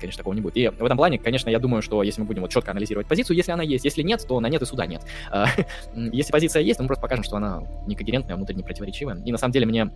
[0.00, 0.56] конечно, такого не будет.
[0.56, 3.36] И в этом плане, конечно, я думаю, что если мы будем вот четко анализировать позицию,
[3.36, 5.02] если она есть, если нет, то на нет и суда нет.
[5.30, 5.46] А,
[5.94, 9.16] если позиция есть, мы просто покажем, что она некогерентная, внутренне противоречивая.
[9.24, 9.90] И на самом деле мне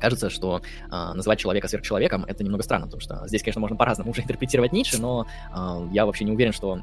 [0.00, 4.10] кажется, что э, называть человека сверхчеловеком это немного странно, потому что здесь, конечно, можно по-разному
[4.10, 6.80] уже интерпретировать Ницше, но э, я вообще не уверен, что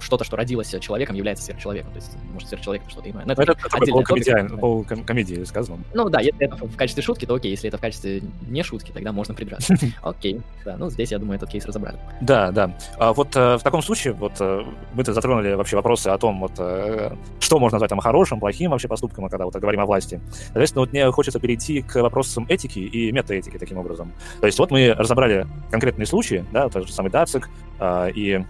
[0.00, 1.92] что-то, что родилось человеком, является сверхчеловеком.
[1.92, 3.24] То есть, может, сверхчеловек это что-то иное.
[3.26, 5.78] Но это, это отдельная комедия, комедии сказано.
[5.94, 7.50] Ну да, если это в качестве шутки, то окей.
[7.50, 9.74] Если это в качестве не шутки, тогда можно придраться.
[10.02, 11.98] Окей, да, ну здесь, я думаю, этот кейс разобрали.
[12.20, 12.76] Да, да.
[12.98, 16.52] А вот э, в таком случае, вот э, мы-то затронули вообще вопросы о том, вот
[16.58, 20.20] э, что можно назвать там хорошим, плохим вообще поступком, когда вот говорим о власти.
[20.46, 24.12] Соответственно, вот мне хочется перейти к вопросам этики и метаэтики таким образом.
[24.40, 28.44] То есть вот мы разобрали конкретные случаи, да, тот же самый Дацик э, и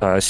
[0.00, 0.20] э.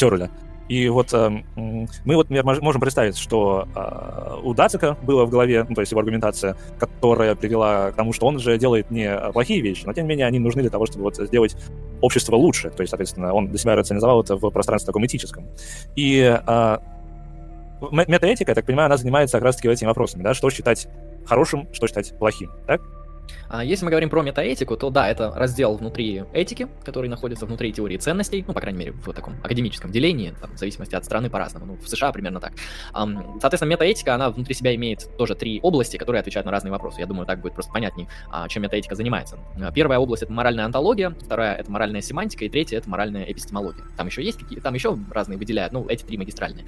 [0.69, 5.75] И вот э, мы вот можем представить, что э, у Дацика было в голове, ну,
[5.75, 9.85] то есть его аргументация, которая привела к тому, что он же делает не плохие вещи,
[9.87, 11.57] но тем не менее они нужны для того, чтобы вот сделать
[12.03, 12.69] общество лучше.
[12.71, 15.47] То есть, соответственно, он для себя рационализовал это в пространстве таком этическом.
[15.97, 16.79] И э,
[17.91, 20.87] метаэтика, я так понимаю, она занимается как раз-таки этими вопросами, да, что считать
[21.25, 22.83] хорошим, что считать плохим, так?
[23.63, 27.97] Если мы говорим про метаэтику, то да, это раздел внутри этики, который находится внутри теории
[27.97, 31.67] ценностей, ну, по крайней мере, в таком академическом делении, там, в зависимости от страны по-разному,
[31.67, 32.53] ну, в США примерно так.
[33.41, 37.01] Соответственно, метаэтика, она внутри себя имеет тоже три области, которые отвечают на разные вопросы.
[37.01, 39.39] Я думаю, так будет просто понятнее, а, чем метаэтика занимается.
[39.75, 43.85] Первая область— это моральная антология, вторая— это моральная семантика, и третья— это моральная эпистемология.
[43.97, 46.65] Там еще есть какие там еще разные выделяют, ну, эти три магистральные,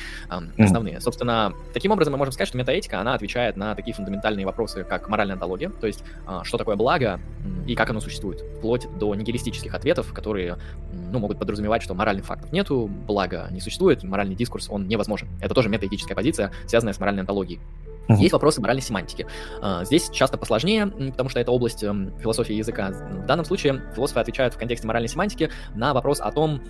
[0.58, 1.00] основные.
[1.00, 5.08] Собственно, таким образом мы можем сказать, что метаэтика, она отвечает на такие фундаментальные вопросы, как
[5.08, 7.20] моральная антология, то есть а, что такое благо
[7.66, 10.58] и как оно существует, вплоть до нигилистических ответов, которые
[10.92, 15.28] ну, могут подразумевать, что моральных фактов нету, благо не существует, моральный дискурс, он невозможен.
[15.40, 17.60] Это тоже метаэтическая позиция, связанная с моральной антологией.
[18.08, 19.24] Есть вопросы моральной семантики.
[19.62, 22.90] А, здесь часто посложнее, потому что это область эм, философии языка.
[22.90, 26.60] В данном случае философы отвечают в контексте моральной семантики на вопрос о том,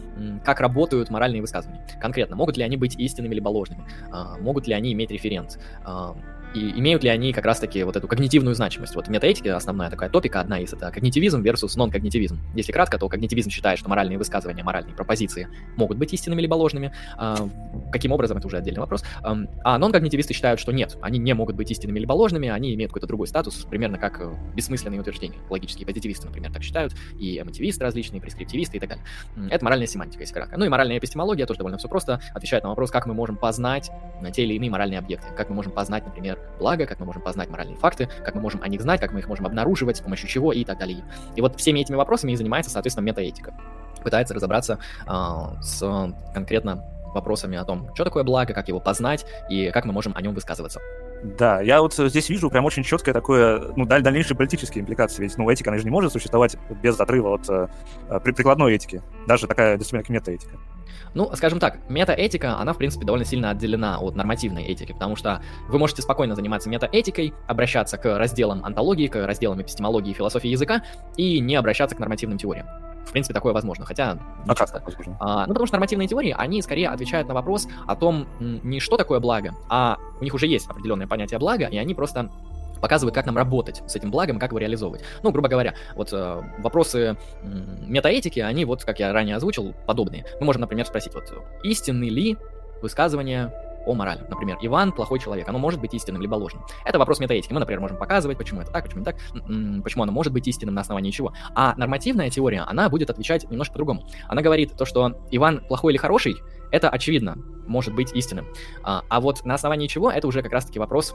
[0.45, 1.87] как работают моральные высказывания.
[1.99, 3.87] Конкретно, могут ли они быть истинными либо ложными?
[4.13, 5.59] А, могут ли они иметь референт?
[6.55, 8.95] И имеют ли они как раз-таки вот эту когнитивную значимость.
[8.95, 12.39] Вот в метаэтике основная такая топика, одна из, это когнитивизм versus нон-когнитивизм.
[12.55, 16.93] Если кратко, то когнитивизм считает, что моральные высказывания, моральные пропозиции могут быть истинными либо ложными.
[17.17, 17.49] А,
[17.93, 19.05] каким образом, это уже отдельный вопрос.
[19.23, 23.07] А нон-когнитивисты считают, что нет, они не могут быть истинными либо ложными, они имеют какой-то
[23.07, 25.39] другой статус, примерно как э, бессмысленные утверждения.
[25.49, 29.05] Логические позитивисты, например, так считают, и эмотивисты различные, прескриптивисты и так далее.
[29.51, 30.57] Это моральная семантика, если кратко.
[30.57, 33.91] Ну и моральная эпистемология тоже довольно все просто, отвечает на вопрос, как мы можем познать
[34.21, 37.23] на те или иные моральные объекты, как мы можем познать, например, благо, как мы можем
[37.23, 40.01] познать моральные факты, как мы можем о них знать, как мы их можем обнаруживать, с
[40.01, 41.05] помощью чего и так далее.
[41.37, 43.55] И вот всеми этими вопросами и занимается, соответственно, метаэтика.
[44.03, 49.71] Пытается разобраться э, с конкретно вопросами о том, что такое благо, как его познать и
[49.71, 50.81] как мы можем о нем высказываться.
[51.23, 55.23] Да, я вот здесь вижу прям очень четкое такое, ну, даль дальнейшие политические импликации.
[55.23, 57.69] Ведь, ну, этика, она же не может существовать без отрыва от э,
[58.21, 59.03] прикладной этики.
[59.27, 60.57] Даже такая дисциплина, как метаэтика.
[61.13, 65.43] Ну, скажем так, метаэтика, она, в принципе, довольно сильно отделена от нормативной этики, потому что
[65.69, 70.83] вы можете спокойно заниматься метаэтикой, обращаться к разделам антологии, к разделам эпистемологии и философии языка,
[71.17, 72.67] и не обращаться к нормативным теориям.
[73.07, 74.79] В принципе, такое возможно, хотя а часто.
[74.81, 78.79] Как а, ну, потому что нормативные теории, они скорее отвечают на вопрос о том, не
[78.79, 82.31] что такое благо, а у них уже есть определенное понятие блага, и они просто
[82.81, 85.03] показывают, как нам работать с этим благом, как его реализовывать.
[85.23, 87.47] Ну, грубо говоря, вот э, вопросы э,
[87.87, 90.25] метаэтики, они вот, как я ранее озвучил, подобные.
[90.41, 91.31] Мы можем, например, спросить, вот,
[91.63, 92.39] истинны ли
[92.81, 93.53] высказывания
[93.87, 94.21] о морали.
[94.29, 96.65] Например, Иван плохой человек, оно может быть истинным либо ложным.
[96.85, 97.53] Это вопрос метаэтики.
[97.53, 99.21] Мы, например, можем показывать, почему это так, почему это так,
[99.83, 101.33] почему оно может быть истинным на основании чего.
[101.55, 104.05] А нормативная теория, она будет отвечать немножко по-другому.
[104.29, 106.37] Она говорит то, что Иван плохой или хороший,
[106.71, 108.47] это очевидно, может быть истинным.
[108.83, 111.15] А, а вот на основании чего, это уже как раз-таки вопрос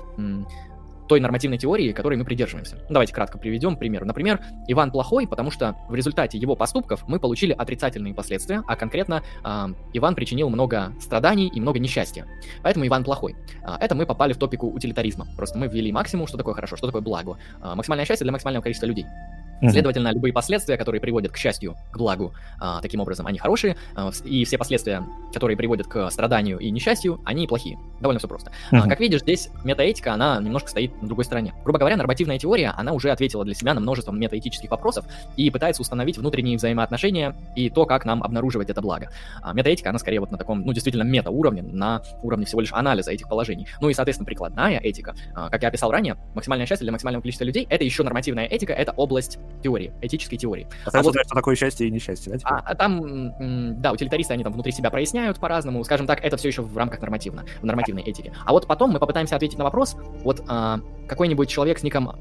[1.08, 2.78] той нормативной теории, которой мы придерживаемся.
[2.88, 4.06] Ну, давайте кратко приведем пример.
[4.06, 9.24] Например, Иван плохой, потому что в результате его поступков мы получили отрицательные последствия, а конкретно
[9.44, 12.28] э, Иван причинил много страданий и много несчастья.
[12.63, 13.36] Поэтому Иван плохой.
[13.63, 15.28] Э, это мы попали в топику утилитаризма.
[15.38, 17.38] Просто мы ввели максиму, что такое хорошо, что такое благо.
[17.62, 19.06] Э, максимальное счастье для максимального количества людей.
[19.62, 19.70] Mm-hmm.
[19.70, 24.12] Следовательно, любые последствия, которые приводят к счастью, к благу, а, таким образом, они хорошие, а,
[24.24, 27.78] и все последствия, которые приводят к страданию и несчастью, они плохие.
[28.00, 28.52] Довольно все просто.
[28.72, 28.89] Mm-hmm.
[28.89, 31.54] Как видишь, здесь метаэтика, она немножко стоит на другой стороне.
[31.63, 35.06] Грубо говоря, нормативная теория, она уже ответила для себя на множество метаэтических вопросов
[35.38, 39.10] и пытается установить внутренние взаимоотношения и то, как нам обнаруживать это благо.
[39.41, 43.12] А, метаэтика, она скорее вот на таком, ну, действительно, метауровне, на уровне всего лишь анализа
[43.12, 43.68] этих положений.
[43.80, 47.65] Ну и, соответственно, прикладная этика, как я описал ранее, максимальное счастье для максимального количества людей,
[47.70, 50.67] это еще нормативная этика, это область теории, этической теории.
[50.86, 52.39] А, а вот, что такое счастье и несчастье, да?
[52.43, 56.49] А, а там, да, утилитаристы, они там внутри себя проясняют по-разному, скажем так, это все
[56.49, 58.34] еще в рамках нормативно, в нормативной этике.
[58.45, 62.12] А вот потом мы попытаемся ответить на вопрос, вот а, какой-нибудь человек с ником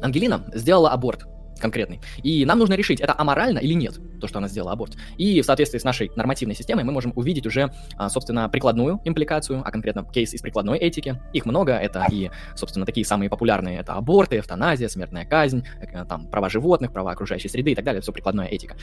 [0.00, 1.26] Ангелина сделала аборт,
[1.62, 2.00] конкретный.
[2.22, 4.96] И нам нужно решить, это аморально или нет, то, что она сделала аборт.
[5.16, 9.62] И в соответствии с нашей нормативной системой мы можем увидеть уже, а, собственно, прикладную импликацию,
[9.64, 11.20] а конкретно кейс из прикладной этики.
[11.32, 16.26] Их много, это и, собственно, такие самые популярные, это аборты, эвтаназия, смертная казнь, э, там,
[16.26, 18.76] права животных, права окружающей среды и так далее, все прикладная этика.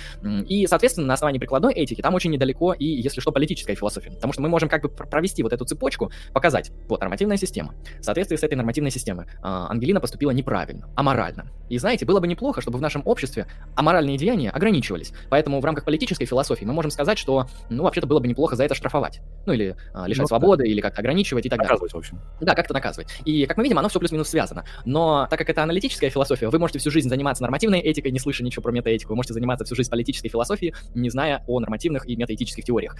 [0.47, 4.33] И, соответственно, на основании прикладной этики там очень недалеко и, если что, политическая философия, потому
[4.33, 7.73] что мы можем как бы провести вот эту цепочку, показать, вот, нормативная система.
[7.99, 11.51] В соответствии с этой нормативной системой а, Ангелина поступила неправильно, аморально.
[11.69, 15.11] И, знаете, было бы неплохо, чтобы в нашем обществе аморальные деяния ограничивались.
[15.29, 18.63] Поэтому в рамках политической философии мы можем сказать, что, ну, вообще-то было бы неплохо за
[18.63, 19.21] это штрафовать.
[19.47, 20.69] Ну, или а, лишать ну, свободы, да.
[20.69, 22.03] или как-то ограничивать и так наказывать, далее.
[22.03, 22.45] Наказывать, в общем.
[22.45, 23.09] Да, как-то наказывать.
[23.25, 24.65] И, как мы видим, оно все плюс-минус связано.
[24.85, 28.43] Но так как это аналитическая философия, вы можете всю жизнь заниматься нормативной этикой, не слыша
[28.43, 29.13] ничего про метаэтику.
[29.13, 32.95] Вы можете заниматься всю жизнь политической философией, не зная о нормативных и метаэтических теориях.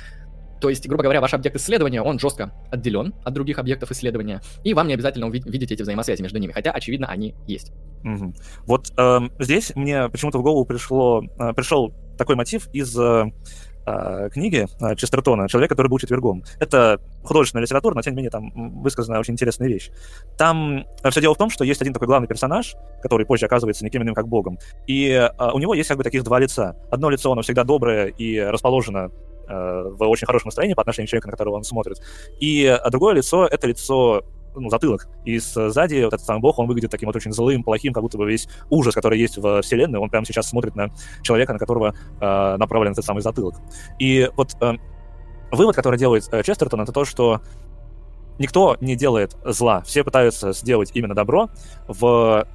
[0.59, 4.73] То есть, грубо говоря, ваш объект исследования, он жестко отделен от других объектов исследования, и
[4.73, 7.71] вам не обязательно увидеть эти взаимосвязи между ними, хотя, очевидно, они есть.
[8.03, 8.33] Угу.
[8.65, 13.31] Вот э, здесь мне почему-то в голову пришло, э, пришел такой мотив из э,
[13.85, 16.43] э книги э, Честертона «Человек, который был четвергом».
[16.59, 19.89] Это художественная литература, но, тем не менее, там высказана очень интересная вещь.
[20.37, 23.83] Там э, все дело в том, что есть один такой главный персонаж, который позже оказывается
[23.83, 26.75] никем иным, как Богом, и у него есть как бы таких два лица.
[26.91, 29.11] Одно лицо, оно всегда доброе и расположено
[29.49, 32.01] в очень хорошем настроении по отношению к человеку, на которого он смотрит.
[32.39, 34.23] И а другое лицо— это лицо
[34.55, 35.07] ну, затылок.
[35.25, 38.17] И сзади вот этот самый бог, он выглядит таким вот очень злым, плохим, как будто
[38.17, 40.89] бы весь ужас, который есть в вселенной, он прямо сейчас смотрит на
[41.21, 43.55] человека, на которого э, направлен этот самый затылок.
[43.99, 44.73] И вот э,
[45.51, 47.41] вывод, который делает э, Честертон, это то, что
[48.37, 51.49] никто не делает зла, все пытаются сделать именно добро
[51.87, 52.47] в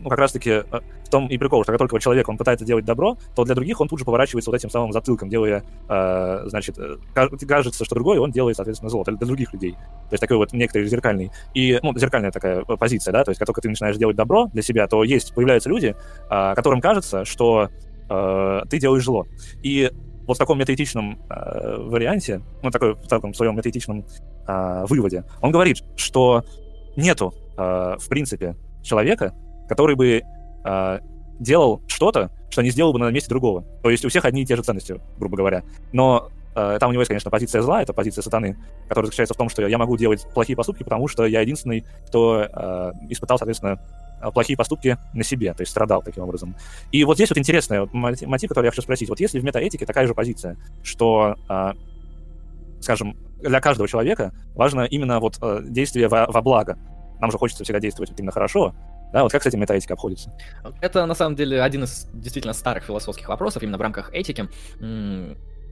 [0.00, 2.84] ну, как раз-таки а, в том и прикол, что как только человек, он пытается делать
[2.84, 6.96] добро, то для других он тут же поворачивается вот этим самым затылком, делая, значит, э,
[7.14, 9.72] кажется, что другой, он делает, соответственно, зло для других людей.
[9.72, 13.46] То есть такой вот некоторый зеркальный, и, ну, зеркальная такая позиция, да, то есть как
[13.46, 15.94] только ты начинаешь делать добро для себя, то есть, появляются люди,
[16.28, 17.68] которым кажется, что
[18.08, 19.26] ты делаешь зло.
[19.62, 19.90] И
[20.26, 24.04] вот в таком метаэтичном э, варианте, ну, такой, в таком своем метаэтичном
[24.46, 26.44] э, выводе, он говорит, что
[26.96, 29.34] нету, э, в принципе, человека,
[29.68, 30.22] который бы
[30.64, 30.98] э,
[31.38, 33.64] делал что-то, что не сделал бы на месте другого.
[33.82, 35.62] То есть у всех одни и те же ценности, грубо говоря.
[35.92, 38.56] Но э, там у него есть, конечно, позиция зла, это позиция сатаны,
[38.88, 42.42] которая заключается в том, что я могу делать плохие поступки, потому что я единственный, кто
[42.42, 43.80] э, испытал, соответственно,
[44.30, 46.54] плохие поступки на себе, то есть страдал таким образом.
[46.92, 49.08] И вот здесь вот интересный мотив, который я хочу спросить.
[49.08, 51.72] Вот если в метаэтике такая же позиция, что, э,
[52.80, 56.78] скажем, для каждого человека важно именно вот э, действие во, во благо,
[57.20, 58.74] нам же хочется всегда действовать вот именно хорошо,
[59.12, 60.32] да, вот как с этим метаэтика обходится?
[60.80, 64.48] Это, на самом деле, один из действительно старых философских вопросов именно в рамках этики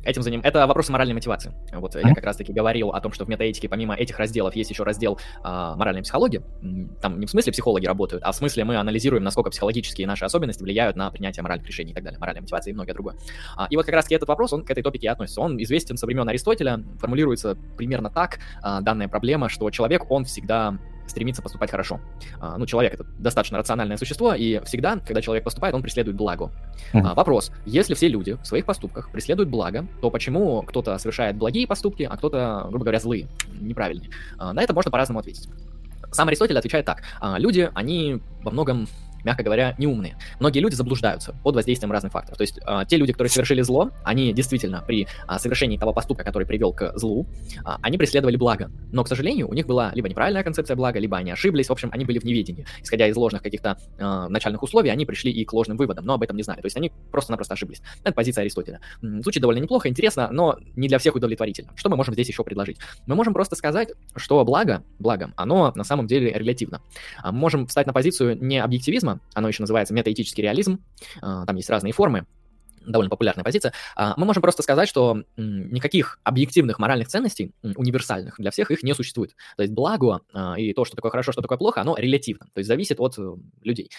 [0.03, 0.41] этим заним...
[0.43, 1.53] Это вопрос моральной мотивации.
[1.73, 2.09] Вот mm-hmm.
[2.09, 5.19] я как раз-таки говорил о том, что в метаэтике помимо этих разделов есть еще раздел
[5.43, 6.43] а, моральной психологии.
[7.01, 10.63] Там не в смысле психологи работают, а в смысле мы анализируем, насколько психологические наши особенности
[10.63, 13.17] влияют на принятие моральных решений и так далее, моральной мотивации и многое другое.
[13.57, 15.41] А, и вот как раз-таки этот вопрос, он к этой топике относится.
[15.41, 20.79] Он известен со времен Аристотеля, формулируется примерно так, а, данная проблема, что человек, он всегда
[21.11, 22.01] стремится поступать хорошо.
[22.41, 26.51] А, ну, человек— это достаточно рациональное существо, и всегда, когда человек поступает, он преследует благо.
[26.93, 27.15] Mm-hmm.
[27.15, 27.53] вопрос.
[27.67, 32.17] Если все люди в своих поступках преследуют благо, то почему кто-то совершает благие поступки, а
[32.17, 33.29] кто-то, грубо говоря, злые,
[33.61, 34.11] неправильные?
[34.39, 35.49] А, на это можно по-разному ответить.
[36.13, 37.03] Сам Аристотель отвечает так.
[37.39, 38.89] Люди, они во многом
[39.25, 40.17] мягко говоря, неумные.
[40.39, 42.39] Многие люди заблуждаются под воздействием разных факторов.
[42.39, 46.25] То есть э, те люди, которые совершили зло, они действительно при э, совершении того поступка,
[46.25, 47.27] который привел к злу,
[47.59, 48.71] э, они преследовали благо.
[48.93, 51.69] Но, к сожалению, у них была либо неправильная концепция блага, либо они ошиблись.
[51.69, 52.67] В общем, они были в неведении.
[52.83, 56.23] Исходя из ложных каких-то э, начальных условий, они пришли и к ложным выводам, но об
[56.23, 56.61] этом не знали.
[56.61, 57.83] То есть они просто-напросто ошиблись.
[58.05, 58.81] Это позиция Аристотеля.
[59.03, 61.73] Звучит довольно неплохо, интересно, но не для всех удовлетворительно.
[61.77, 62.79] Что мы можем здесь еще предложить?
[63.07, 66.83] Мы можем просто сказать, что благо, благо, оно на самом деле релятивно.
[67.25, 70.85] Мы можем встать на позицию не объективизма, оно еще называется называется метаэтический реализм.
[71.23, 72.27] А, там есть разные формы
[72.87, 78.51] довольно популярная позиция, а, мы можем просто сказать, что никаких объективных моральных ценностей, универсальных для
[78.51, 79.37] всех, их не существует.
[79.57, 82.59] То есть благо а, и то, что такое хорошо, что такое плохо, оно релятивно, то
[82.59, 83.91] есть зависит от э, людей.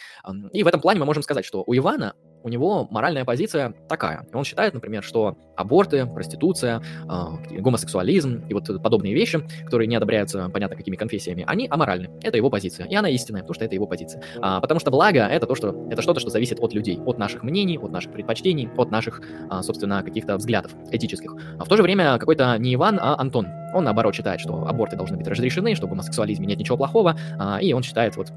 [0.51, 4.25] И в этом плане мы можем сказать, что у Ивана у него моральная позиция такая.
[4.33, 10.49] Он считает, например, что аборты, проституция, э, гомосексуализм и вот подобные вещи, которые не одобряются,
[10.49, 12.09] понятно, какими конфессиями, они аморальны.
[12.21, 12.87] Это его позиция.
[12.87, 14.23] И она истинная, потому что это его позиция.
[14.41, 17.43] А, потому что благо— это то, что это что-то, что зависит от людей, от наших
[17.43, 21.33] мнений, от наших предпочтений, от наших, а, собственно, каких-то взглядов этических.
[21.59, 23.47] А в то же время какой-то не Иван, а Антон.
[23.73, 27.59] Он, наоборот, считает, что аборты должны быть разрешены, что в гомосексуализме нет ничего плохого, а,
[27.61, 28.31] и он считает вот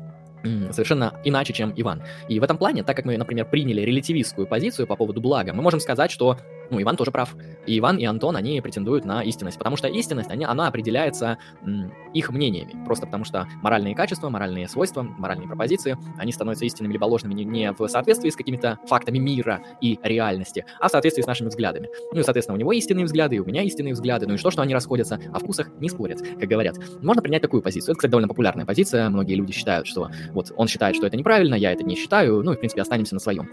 [0.71, 2.03] совершенно иначе, чем Иван.
[2.29, 5.63] И в этом плане, так как мы, например, приняли релятивистскую позицию по поводу блага, мы
[5.63, 6.39] можем сказать, что
[6.71, 7.35] ну, Иван тоже прав.
[7.67, 11.93] И Иван, и Антон, они претендуют на истинность, потому что истинность, они, она определяется м,
[12.13, 17.05] их мнениями, просто потому что моральные качества, моральные свойства, моральные пропозиции, они становятся истинными либо
[17.05, 21.27] ложными не, не в соответствии с какими-то фактами мира и реальности, а в соответствии с
[21.27, 21.89] нашими взглядами.
[22.13, 24.51] Ну и, соответственно, у него истинные взгляды, и у меня истинные взгляды, ну и что,
[24.51, 26.77] что они расходятся, о вкусах не спорят, как говорят.
[27.03, 27.93] Можно принять такую позицию.
[27.93, 31.55] Это, кстати, довольно популярная позиция, многие люди считают, что вот он считает, что это неправильно,
[31.55, 33.49] я это не считаю, ну и, в принципе, останемся на своем.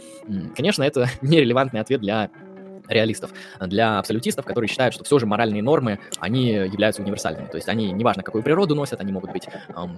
[0.55, 2.30] Конечно, это нерелевантный ответ для
[2.88, 7.47] реалистов, для абсолютистов, которые считают, что все же моральные нормы, они являются универсальными.
[7.47, 9.97] То есть они, неважно, какую природу носят, они могут быть эм,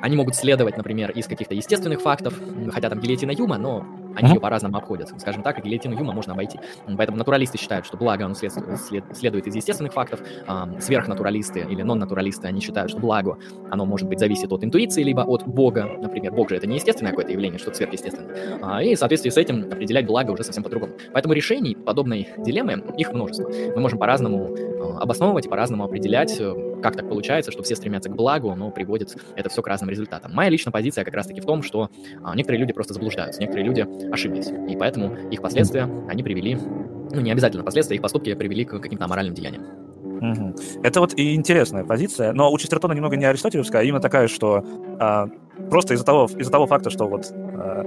[0.00, 2.34] они могут следовать, например, из каких-то естественных фактов,
[2.72, 3.86] хотя там гильотина Юма, но
[4.16, 4.34] они mm-hmm.
[4.34, 5.12] ее по-разному обходят.
[5.18, 6.58] Скажем так, гильотину Юма можно обойти.
[6.96, 10.20] Поэтому натуралисты считают, что благо оно след, след, следует из естественных фактов.
[10.46, 13.38] Э, сверхнатуралисты или нон-натуралисты, они считают, что благо,
[13.70, 15.90] оно может быть зависит от интуиции, либо от Бога.
[16.00, 18.58] Например, Бог же это не естественное какое-то явление, что-то сверхъестественное.
[18.62, 20.94] А, и в соответствии с этим определять благо уже совсем по-другому.
[21.12, 23.50] Поэтому решений подобной дилеммы, их множество.
[23.50, 28.10] Мы можем по-разному э, обосновывать и по-разному определять, э, как так получается, что все стремятся
[28.10, 30.32] к благу, но приводит это все к разным результатам.
[30.34, 31.90] Моя личная позиция как раз-таки в том, что
[32.22, 37.20] а, некоторые люди просто заблуждаются, некоторые люди ошиблись, и поэтому их последствия, они привели, ну
[37.20, 39.89] не обязательно последствия, их поступки привели к каким-то аморальным деяниям.
[40.20, 40.54] Угу.
[40.82, 44.64] Это вот и интересная позиция, но у Честертона немного не аристотелевская, а именно такая, что
[44.98, 45.28] а,
[45.70, 47.84] просто из-за того, из-за того факта, что вот а,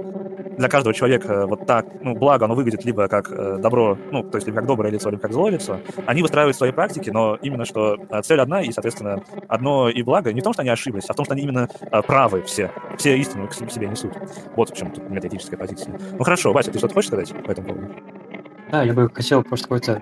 [0.58, 4.36] для каждого человека вот так, ну, благо, оно выглядит либо как э, добро, ну, то
[4.36, 7.64] есть либо как доброе лицо, либо как злое лицо, они выстраивают свои практики, но именно
[7.64, 11.04] что э, цель одна, и, соответственно, одно и благо не в том, что они ошиблись,
[11.08, 14.12] а в том, что они именно э, правы все, все истину к себе несут.
[14.54, 15.98] Вот в чем тут метаэтическая позиция.
[16.16, 17.88] Ну хорошо, Вася, ты что-то хочешь сказать по этому поводу?
[18.70, 20.00] Да, я бы хотел просто какой-то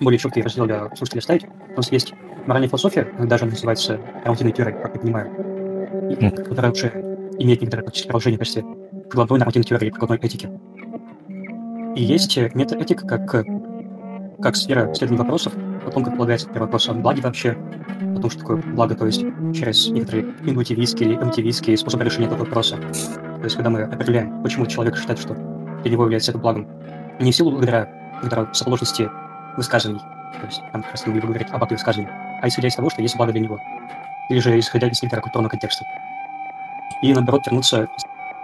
[0.00, 1.44] более четкий раздел для слушателей ставить.
[1.44, 2.14] У нас есть
[2.46, 6.42] моральная философия, даже называется нормативной теорией, как я понимаю, mm.
[6.44, 6.88] которая уже
[7.38, 8.64] имеет некоторое практическое приложение в качестве
[9.08, 10.50] прикладной нормативной теории, прикладной этики.
[11.96, 13.46] И есть метаэтика как,
[14.40, 15.52] как сфера исследования вопросов,
[15.86, 17.56] о том, как полагается например, вопрос о благе вообще,
[18.16, 19.24] о том, что такое благо, то есть
[19.54, 22.76] через некоторые интуитивистские или эмоtivистские способы решения этого вопроса.
[22.76, 25.34] То есть когда мы определяем, почему человек считает, что
[25.82, 26.66] для него является это благом,
[27.20, 27.88] не в силу благодаря,
[28.20, 29.08] благодаря соположности
[29.56, 32.90] высказываний, то есть там как раз будем говорить об акте высказываний, а исходя из того,
[32.90, 33.58] что есть благо для него.
[34.28, 35.84] или же исходя из литературного контекста.
[37.02, 37.88] И, наоборот, вернуться,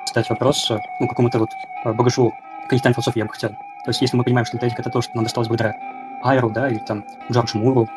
[0.04, 1.50] стать вопрос ну, какому-то вот
[1.84, 2.32] багажу
[2.68, 3.50] континентальной философии я бы хотел.
[3.50, 5.74] То есть, если мы понимаем, что литератика— это то, что нам досталось благодаря
[6.22, 7.88] Айру, да, или там Джорджу Муру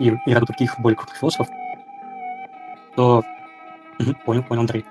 [0.00, 1.48] и, и ряду других более крутых философов,
[2.96, 3.24] то...
[4.24, 4.86] Понял, понял, Андрей.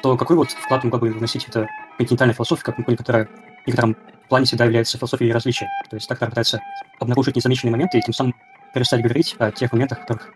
[0.00, 3.66] То какой вот вклад могла бы вносить эта континентальная философия, как мы поняли, которая в
[3.66, 3.96] некотором
[4.28, 5.68] плане всегда является философией различия.
[5.90, 6.60] То есть так пытается
[6.98, 8.34] обнаружить незамеченные моменты и тем самым
[8.74, 10.34] перестать говорить о тех моментах, которых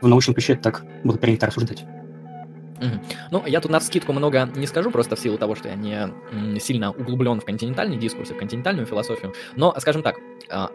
[0.00, 1.84] в научном ключе так будут принято рассуждать.
[2.78, 3.00] Угу.
[3.30, 6.60] Ну, я тут на скидку много не скажу, просто в силу того, что я не
[6.60, 9.32] сильно углублен в континентальный дискурс, в континентальную философию.
[9.54, 10.16] Но, скажем так,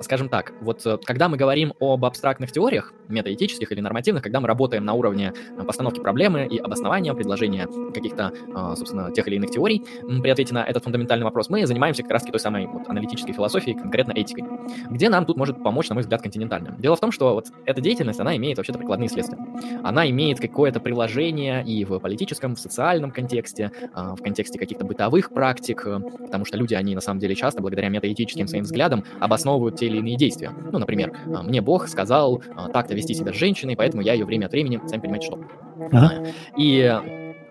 [0.02, 4.48] скажем так, вот э, когда мы говорим об абстрактных теориях, метаэтических или нормативных, когда мы
[4.48, 9.52] работаем на уровне э, постановки проблемы и обоснования, предложения каких-то, а, собственно, тех или иных
[9.52, 9.86] теорий,
[10.22, 13.78] при ответе на этот фундаментальный вопрос, мы занимаемся как раз-таки той самой вот, аналитической философией,
[13.78, 14.46] конкретно этикой.
[14.90, 16.74] Где нам тут может помочь, на мой взгляд, континентальная?
[16.78, 19.38] Дело в том, что вот эта деятельность, она имеет вообще-то прикладные следствия.
[19.84, 25.32] Она имеет какое-то приложение и в политическом, в социальном контексте, а, в контексте каких-то бытовых
[25.34, 29.51] практик, э, потому что люди, они на самом деле часто, благодаря метаэтическим своим взглядам, обосновывают
[29.78, 30.52] те или иные действия.
[30.72, 34.26] Ну, например, а, мне Бог сказал а, так-то вести себя с женщиной, поэтому я ее
[34.26, 35.40] время от времени, сами понимаете, что.
[35.92, 36.14] Ага.
[36.56, 37.00] И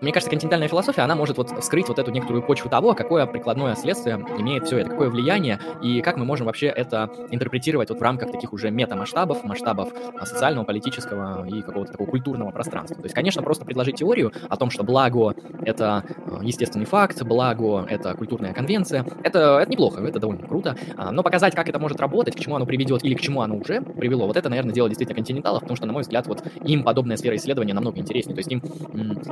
[0.01, 3.75] мне кажется, континентальная философия, она может вот вскрыть вот эту некоторую почву того, какое прикладное
[3.75, 8.01] следствие имеет все это, какое влияние, и как мы можем вообще это интерпретировать вот в
[8.01, 9.89] рамках таких уже метамасштабов, масштабов
[10.19, 12.97] а, социального, политического и какого-то такого культурного пространства.
[12.97, 17.85] То есть, конечно, просто предложить теорию о том, что благо— это а, естественный факт, благо—
[17.89, 21.99] это культурная конвенция, это, это неплохо, это довольно круто, а, но показать, как это может
[21.99, 24.89] работать, к чему оно приведет или к чему оно уже привело, вот это, наверное, дело
[24.89, 28.35] действительно континенталов, потому что, на мой взгляд, вот им подобная сфера исследования намного интереснее.
[28.35, 28.61] То есть им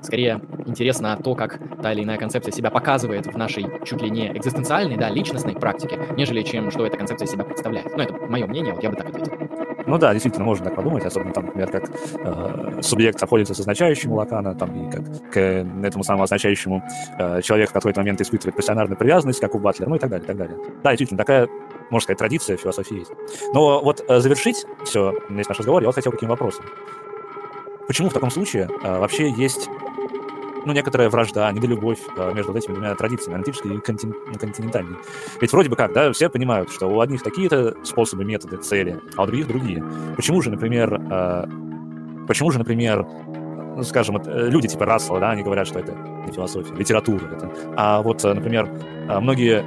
[0.03, 4.31] скорее интересно то, как та или иная концепция себя показывает в нашей чуть ли не
[4.37, 7.95] экзистенциальной, да, личностной практике, нежели чем что эта концепция себя представляет.
[7.95, 9.33] Ну, это мое мнение, вот я бы так ответил.
[9.89, 14.13] Ну да, действительно, можно так подумать, особенно там, например, как э, субъект обходится с означающим
[14.13, 15.37] Лакана, там, и как к
[15.83, 16.83] этому самому означающему
[17.17, 20.25] э, человек в какой-то момент испытывает пассионарную привязанность, как у Батлера, ну и так далее,
[20.25, 20.57] и так далее.
[20.83, 21.47] Да, действительно, такая,
[21.89, 23.11] можно сказать, традиция философии есть.
[23.53, 26.65] Но вот э, завершить все, весь наш разговор, я вот хотел каким вопросом.
[27.87, 29.67] Почему в таком случае э, вообще есть
[30.65, 34.97] ну, некоторая вражда, недолюбовь э, между вот этими двумя традициями, аналитической и контин, континентальной.
[35.41, 39.23] Ведь вроде бы как, да, все понимают, что у одних такие-то способы, методы, цели, а
[39.23, 39.83] у других другие.
[40.15, 41.45] Почему же, например, э,
[42.27, 43.05] почему же, например,
[43.79, 47.49] ну, скажем, э, люди типа Рассела, да, они говорят, что это не философия, литература это.
[47.77, 48.69] А вот, э, например,
[49.07, 49.63] э, многие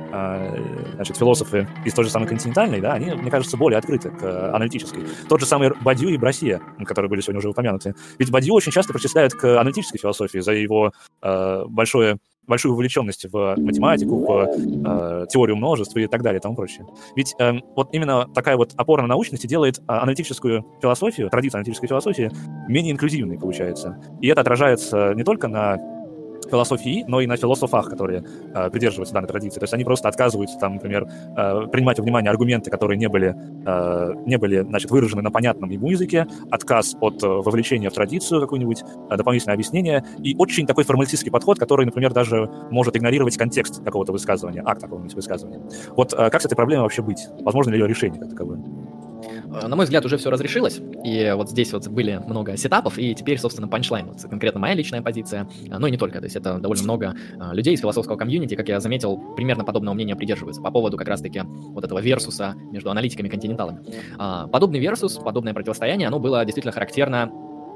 [0.94, 5.02] значит, философы из той же самой континентальной, да, они, мне кажется, более открыты к аналитической.
[5.28, 7.94] Тот же самый Бадью и Брасье, которые были сегодня уже упомянуты.
[8.18, 10.92] Ведь Бадью очень часто причисляют к аналитической философии за его
[11.22, 16.86] большое большую вовлеченность в математику, в э, теорию множеств и так далее и тому прочее.
[17.14, 21.86] Ведь э, вот именно такая вот опора на научности делает э, аналитическую философию, традицию аналитической
[21.86, 22.30] философии
[22.68, 23.98] менее инклюзивной, получается.
[24.20, 25.78] И это отражается не только на
[26.50, 28.24] философии, но и на философах, которые
[28.54, 29.58] э, придерживаются данной традиции.
[29.58, 33.34] То есть они просто отказываются, там, например, э, принимать во внимание аргументы, которые не были,
[33.66, 38.40] э, не были значит, выражены на понятном ему языке, отказ от э, вовлечения в традицию
[38.40, 43.82] какую-нибудь, э, дополнительное объяснение, и очень такой формалистический подход, который, например, даже может игнорировать контекст
[43.84, 45.60] какого-то высказывания, акт какого-нибудь высказывания.
[45.96, 47.26] Вот э, как с этой проблемой вообще быть?
[47.40, 48.62] Возможно ли ее решение как таковое?
[49.22, 53.14] Э, на мой взгляд, уже все разрешилось, и вот здесь вот были много сетапов, и
[53.14, 56.36] теперь, собственно, панчлайн, вот конкретно моя личная позиция, э, ну и не только, то есть
[56.36, 60.62] это довольно много э, людей из философского комьюнити, как я заметил, примерно подобного мнения придерживаются
[60.62, 63.80] по поводу как раз-таки вот этого версуса между аналитиками и континенталами.
[64.50, 67.30] Подобный версус, подобное противостояние, оно было действительно характерно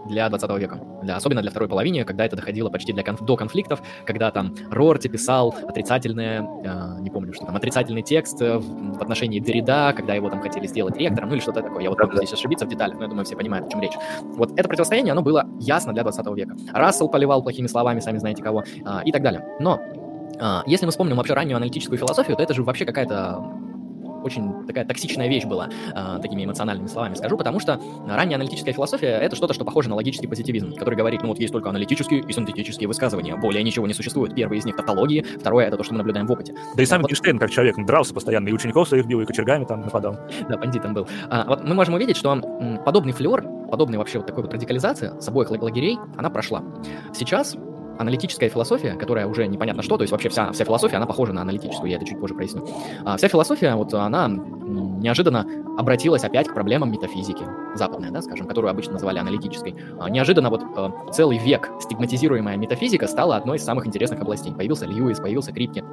[0.09, 0.80] для 20 века.
[1.02, 4.54] Для, особенно для второй половины, когда это доходило почти для конф, до конфликтов, когда там
[4.70, 10.14] Рорти писал отрицательное, э, не помню, что там, отрицательный текст в, в отношении Derrida, когда
[10.14, 11.82] его там хотели сделать ректором, ну или что-то такое.
[11.82, 13.94] Я вот могу здесь ошибиться в деталях, но я думаю, все понимают, о чем речь.
[14.22, 16.57] Вот это противостояние, оно было ясно для 20 века.
[16.72, 19.44] Рассел поливал плохими словами, сами знаете кого, э, и так далее.
[19.61, 19.80] Но
[20.38, 23.42] э, если мы вспомним вообще раннюю аналитическую философию, то это же вообще какая-то
[24.27, 29.07] очень такая токсичная вещь была, э, такими эмоциональными словами скажу, потому что ранняя аналитическая философия—
[29.22, 32.33] это что-то, что похоже на логический позитивизм, который говорит, ну вот есть только аналитические и
[32.33, 34.35] синтетические высказывания, более ничего не существует.
[34.35, 36.55] Первый из них— тавтологии, второе— это то, что мы наблюдаем в опыте.
[36.74, 37.09] Да и сам вот.
[37.09, 40.18] Гейнштейн как человек дрался постоянно, и учеников своих бил, и кочергами там нападал.
[40.49, 41.07] Да, бандитом был.
[41.31, 42.41] А, вот мы можем увидеть, что
[42.85, 46.62] подобный флер, подобный вообще вот такой вот радикализация с обоих лагерей, она прошла.
[47.14, 47.57] Сейчас
[47.99, 51.42] аналитическая философия, которая уже непонятно что, то есть вообще вся, вся философия, она похожа на
[51.42, 52.66] аналитическую, я это чуть позже проясню.
[53.05, 55.47] А, вся философия, вот она неожиданно
[55.78, 57.44] обратилась опять к проблемам метафизики,
[57.74, 59.74] западная, да, скажем, которую обычно называли аналитической.
[59.99, 64.53] А, неожиданно вот э, целый век стигматизируемая метафизика стала одной из самых интересных областей.
[64.53, 65.84] Появился Льюис, появился Крипке,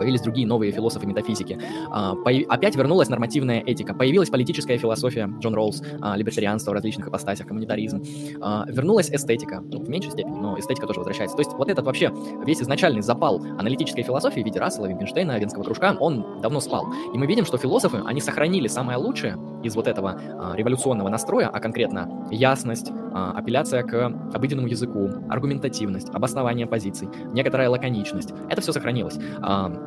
[0.00, 1.58] появились другие новые философы метафизики.
[1.90, 2.14] А,
[2.48, 8.02] опять вернулась нормативная этика, появилась политическая философия, Джон Роллс, а, либертарианство в различных ипостасях, коммунитаризм.
[8.40, 11.36] А, вернулась эстетика, ну, в меньшей степени, но эстетика тоже возвращается.
[11.36, 12.10] То есть вот этот вообще
[12.46, 16.86] весь изначальный запал аналитической философии в виде Рассела, Витгенштейна, Венского кружка, он давно спал.
[17.12, 20.18] И мы видим, что философы, они сохранили самое лучшее из вот этого
[20.56, 28.32] революционного настроя, а конкретно ясность, апелляция к обыденному языку, аргументативность, обоснование позиций, некоторая лаконичность.
[28.48, 29.18] Это все сохранилось.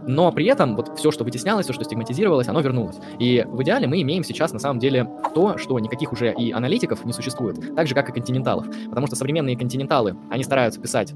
[0.07, 2.97] Но при этом вот все, что вытеснялось, все, что стигматизировалось, оно вернулось.
[3.19, 7.05] И в идеале мы имеем сейчас на самом деле то, что никаких уже и аналитиков
[7.05, 8.67] не существует, так же, как и континенталов.
[8.89, 11.13] Потому что современные континенталы, они стараются писать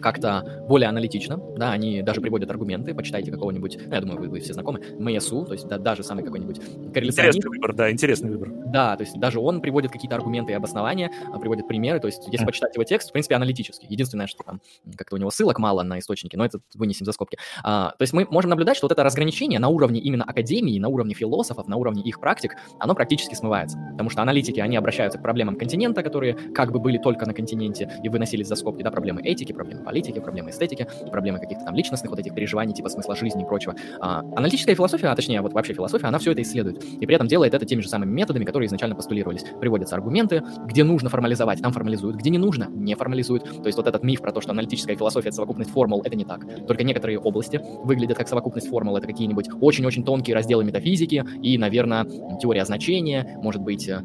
[0.00, 4.40] как-то более аналитично, да, они даже приводят аргументы, почитайте какого-нибудь, ну, я думаю, вы, вы
[4.40, 6.60] все знакомы, МСУ, то есть да, даже самый какой-нибудь
[6.92, 7.38] корреляционист.
[7.38, 8.50] Интересный выбор, да, интересный выбор.
[8.66, 12.26] Да, то есть даже он приводит какие-то аргументы и обоснования, а, приводит примеры, то есть
[12.30, 12.46] если mm.
[12.46, 13.86] почитать его текст, в принципе, аналитический.
[13.88, 14.60] Единственное, что там
[14.96, 17.38] как-то у него ссылок мало на источники, но это вынесем за скобки.
[17.62, 20.88] А, то есть мы можем наблюдать, что вот это разграничение на уровне именно академии, на
[20.88, 23.78] уровне философов, на уровне их практик, оно практически смывается.
[23.92, 27.90] Потому что аналитики, они обращаются к проблемам континента, которые как бы были только на континенте
[28.02, 32.10] и выносились за скобки, да, проблемы этики, проблемы политики, проблемы эстетики, проблемы каких-то там личностных
[32.10, 33.74] вот этих переживаний, типа смысла жизни и прочего.
[34.00, 36.82] А, аналитическая философия, а точнее вот вообще философия, она все это исследует.
[36.84, 39.44] И при этом делает это теми же самыми методами, которые изначально постулировались.
[39.60, 43.44] Приводятся аргументы, где нужно формализовать, там формализуют, где не нужно, не формализуют.
[43.44, 46.24] То есть вот этот миф про то, что аналитическая философия— это совокупность формул, это не
[46.24, 46.66] так.
[46.66, 52.04] Только некоторые области выглядят как совокупность формул, это какие-нибудь очень-очень тонкие разделы метафизики и, наверное,
[52.40, 54.00] теория значения, может быть, э,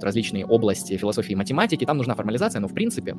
[0.00, 1.84] различные области философии и математики.
[1.84, 3.16] Там нужна формализация, но в принципе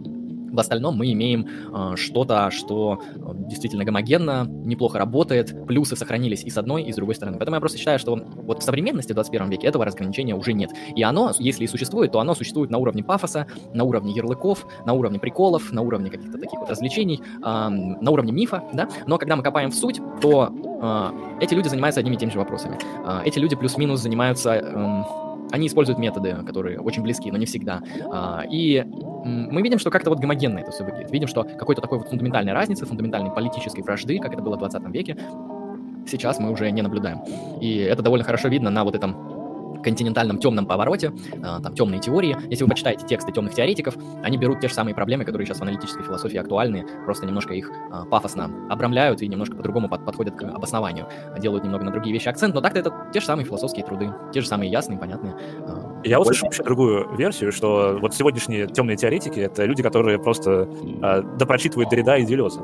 [0.55, 6.49] в остальном мы имеем э, что-то, что э, действительно гомогенно, неплохо работает, плюсы сохранились и
[6.49, 7.37] с одной, и с другой стороны.
[7.37, 10.71] Поэтому я просто считаю, что вот в современности в 21 веке этого разграничения уже нет.
[10.95, 14.93] И оно, если и существует, то оно существует на уровне пафоса, на уровне ярлыков, на
[14.93, 18.89] уровне приколов, на уровне каких-то таких вот развлечений, э, на уровне мифа, да.
[19.07, 20.51] Но когда мы копаем в суть, то
[21.39, 22.77] э, эти люди занимаются одними и теми же вопросами.
[23.05, 24.53] Э, эти люди плюс-минус занимаются...
[24.53, 25.25] Э,
[25.55, 27.81] они используют методы, которые очень близки, но не всегда.
[28.11, 28.83] А, и
[29.23, 31.11] мы видим, что как-то вот гомогенно это все выглядит.
[31.11, 34.83] Видим, что какой-то такой вот фундаментальной разницы, фундаментальной политической вражды, как это было в 20
[34.89, 35.17] веке,
[36.05, 37.21] сейчас мы уже не наблюдаем.
[37.61, 39.34] И это довольно хорошо видно на вот этом
[39.85, 41.13] континентальном темном повороте,
[41.43, 42.35] а, там темные теории.
[42.49, 45.61] Если вы почитаете тексты темных теоретиков, они берут те же самые проблемы, которые сейчас в
[45.61, 50.43] аналитической философии актуальны, просто немножко их а, пафосно обрамляют и немножко по-другому под, подходят к
[50.43, 51.07] обоснованию,
[51.39, 54.41] делают немного на другие вещи акцент, но так-то это те же самые философские труды, те
[54.41, 55.35] же самые ясные, понятные.
[56.05, 60.67] А, Я услышал вообще другую версию, что вот сегодняшние темные теоретики— это люди, которые просто
[61.01, 62.61] э, допрочитывают Derrida и Делеза.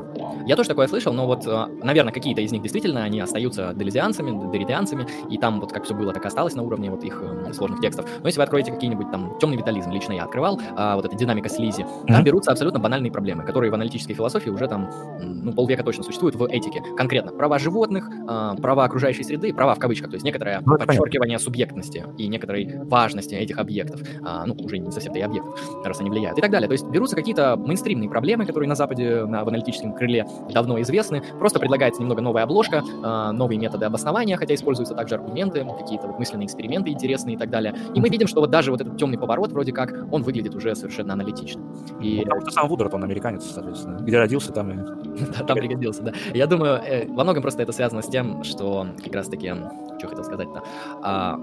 [0.48, 1.46] Я тоже такое слышал, но вот,
[1.84, 6.14] наверное, какие-то из них действительно, они остаются делезианцами, деридианцами, и там вот как все было,
[6.14, 8.06] так и осталось на уровне вот их их э, сложных текстов.
[8.22, 11.50] Но если вы откроете какие-нибудь там темный витализм, лично я открывал, а, вот эта динамика
[11.50, 12.08] слизи, mm-hmm.
[12.08, 14.90] там берутся абсолютно банальные проблемы, которые в аналитической философии уже там,
[15.20, 16.82] ну, полвека точно существуют в этике.
[16.98, 21.38] Конкретно права животных, а, права окружающей среды, права в кавычках, то есть некоторое ну, подчеркивание
[21.38, 21.46] понятно.
[21.46, 26.10] субъектности и некоторой важности этих объектов, а, ну, уже не совсем-то и объектов, раз они
[26.10, 26.68] влияют, и так далее.
[26.68, 31.22] То есть берутся какие-то мейнстримные проблемы, которые на Западе, на, в аналитическом крыле давно известны,
[31.40, 36.20] просто предлагается немного новая обложка, а, новые методы обоснования, хотя используются также аргументы, какие-то вот
[36.20, 37.76] мысленные эксперименты интересные и так далее.
[37.94, 40.76] И мы видим, что вот даже вот этот темный поворот, вроде как, он выглядит уже
[40.76, 41.62] совершенно аналитично.
[42.02, 42.18] И...
[42.18, 43.98] Ну, потому что сам Вудерт, он американец, соответственно.
[44.00, 45.02] Где родился, там и...
[45.48, 46.14] Там пригодился, да.
[46.34, 49.54] Я думаю, э, во многом просто это связано с тем, что как раз-таки,
[49.98, 50.64] что хотел сказать-то,
[51.02, 51.38] а,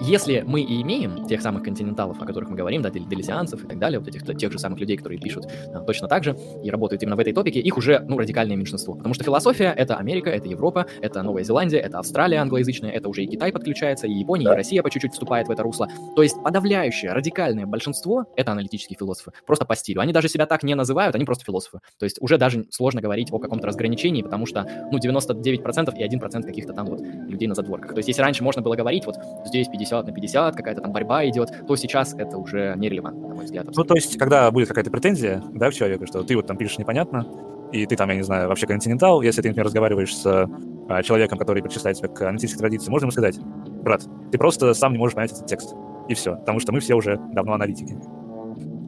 [0.00, 3.78] если мы и имеем тех самых континенталов, о которых мы говорим, да, делизианцев и так
[3.78, 7.02] далее, вот этих тех же самых людей, которые пишут а, точно так же и работают
[7.02, 8.94] именно в этой топике, их уже, ну, радикальное меньшинство.
[8.94, 13.24] Потому что философия— это Америка, это Европа, это Новая Зеландия, это Австралия англоязычная, это уже
[13.24, 15.88] и Китай подключается, и Япония, и Россия по чуть-чуть вступает в это русло.
[16.16, 20.00] То есть подавляющее, радикальное большинство— это аналитические философы, просто по стилю.
[20.00, 21.80] Они даже себя так не называют, они просто философы.
[21.98, 26.42] То есть уже даже сложно говорить о каком-то разграничении, потому что, ну, 99% и 1%
[26.42, 27.92] каких-то там вот людей на задворках.
[27.92, 29.16] То есть если раньше можно было говорить, вот
[29.46, 33.44] здесь 50 на 50, какая-то там борьба идет, то сейчас это уже нерелевантно, на мой
[33.44, 33.68] взгляд.
[33.68, 33.82] Абсолютно.
[33.82, 36.78] Ну, то есть, когда будет какая-то претензия, да, к человеку, что ты вот там пишешь
[36.78, 37.26] непонятно,
[37.72, 40.48] и ты там, я не знаю, вообще континентал, если ты, например, разговариваешь с
[40.88, 43.38] а, человеком, который причисляет себя к аналитической традиции, можно ему сказать,
[43.82, 45.74] брат, ты просто сам не можешь понять этот текст.
[46.08, 47.96] И все, потому что мы все уже давно аналитики.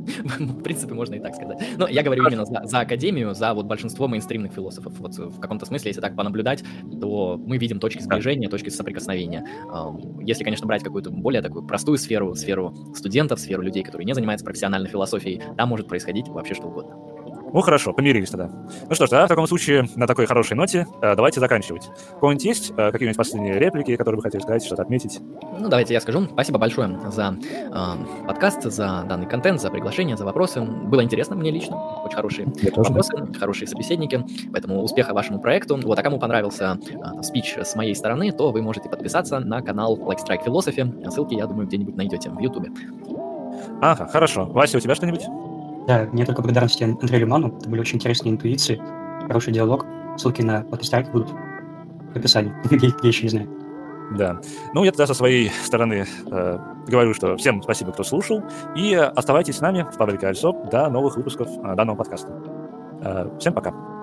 [0.39, 1.59] В принципе, можно и так сказать.
[1.77, 4.95] Но я говорю именно за, за академию, за вот большинство мейнстримных философов.
[4.99, 6.65] Вот в каком-то смысле, если так понаблюдать,
[7.01, 9.47] то мы видим точки сближения, точки соприкосновения.
[10.23, 14.45] Если, конечно, брать какую-то более такую простую сферу, сферу студентов, сферу людей, которые не занимаются
[14.45, 17.14] профессиональной философией, там может происходить вообще что угодно.
[17.55, 18.51] Ну хорошо, помирились тогда.
[18.89, 21.89] Ну что ж, тогда в таком случае на такой хорошей ноте э, давайте заканчивать.
[22.17, 25.21] У кого-нибудь есть э, какие-нибудь последние реплики, которые вы хотели сказать, что-то отметить?
[25.61, 26.25] Ну давайте я скажу.
[26.25, 30.63] Спасибо большое за э, подкаст, за данный контент, за приглашение, за вопросы.
[30.63, 31.77] Было интересно мне лично.
[32.03, 34.25] Очень хорошие вопросы, хорошие собеседники.
[34.53, 35.77] Поэтому успеха вашему проекту.
[35.77, 39.97] Вот, а кому понравился э, спич с моей стороны, то вы можете подписаться на канал
[39.97, 41.09] Like Strike Philosophy.
[41.09, 42.67] Ссылки, я думаю, где-нибудь найдете в YouTube.
[43.81, 44.47] Ага, хорошо.
[44.47, 45.23] Вася, у тебя что-нибудь?
[45.87, 47.57] Да, мне только благодарности Андрею Лиману.
[47.59, 48.81] Это были очень интересные интуиции,
[49.27, 49.87] хороший диалог.
[50.17, 52.53] Ссылки на подкастерки будут в описании.
[53.03, 53.49] Я еще не знаю.
[54.13, 54.41] Да.
[54.75, 58.43] Ну, я тогда со своей стороны э, говорю, что всем спасибо, кто слушал,
[58.77, 62.33] и оставайтесь с нами в Паблике Альсоп до новых выпусков э, данного подкаста.
[63.01, 63.94] Э, всем пока.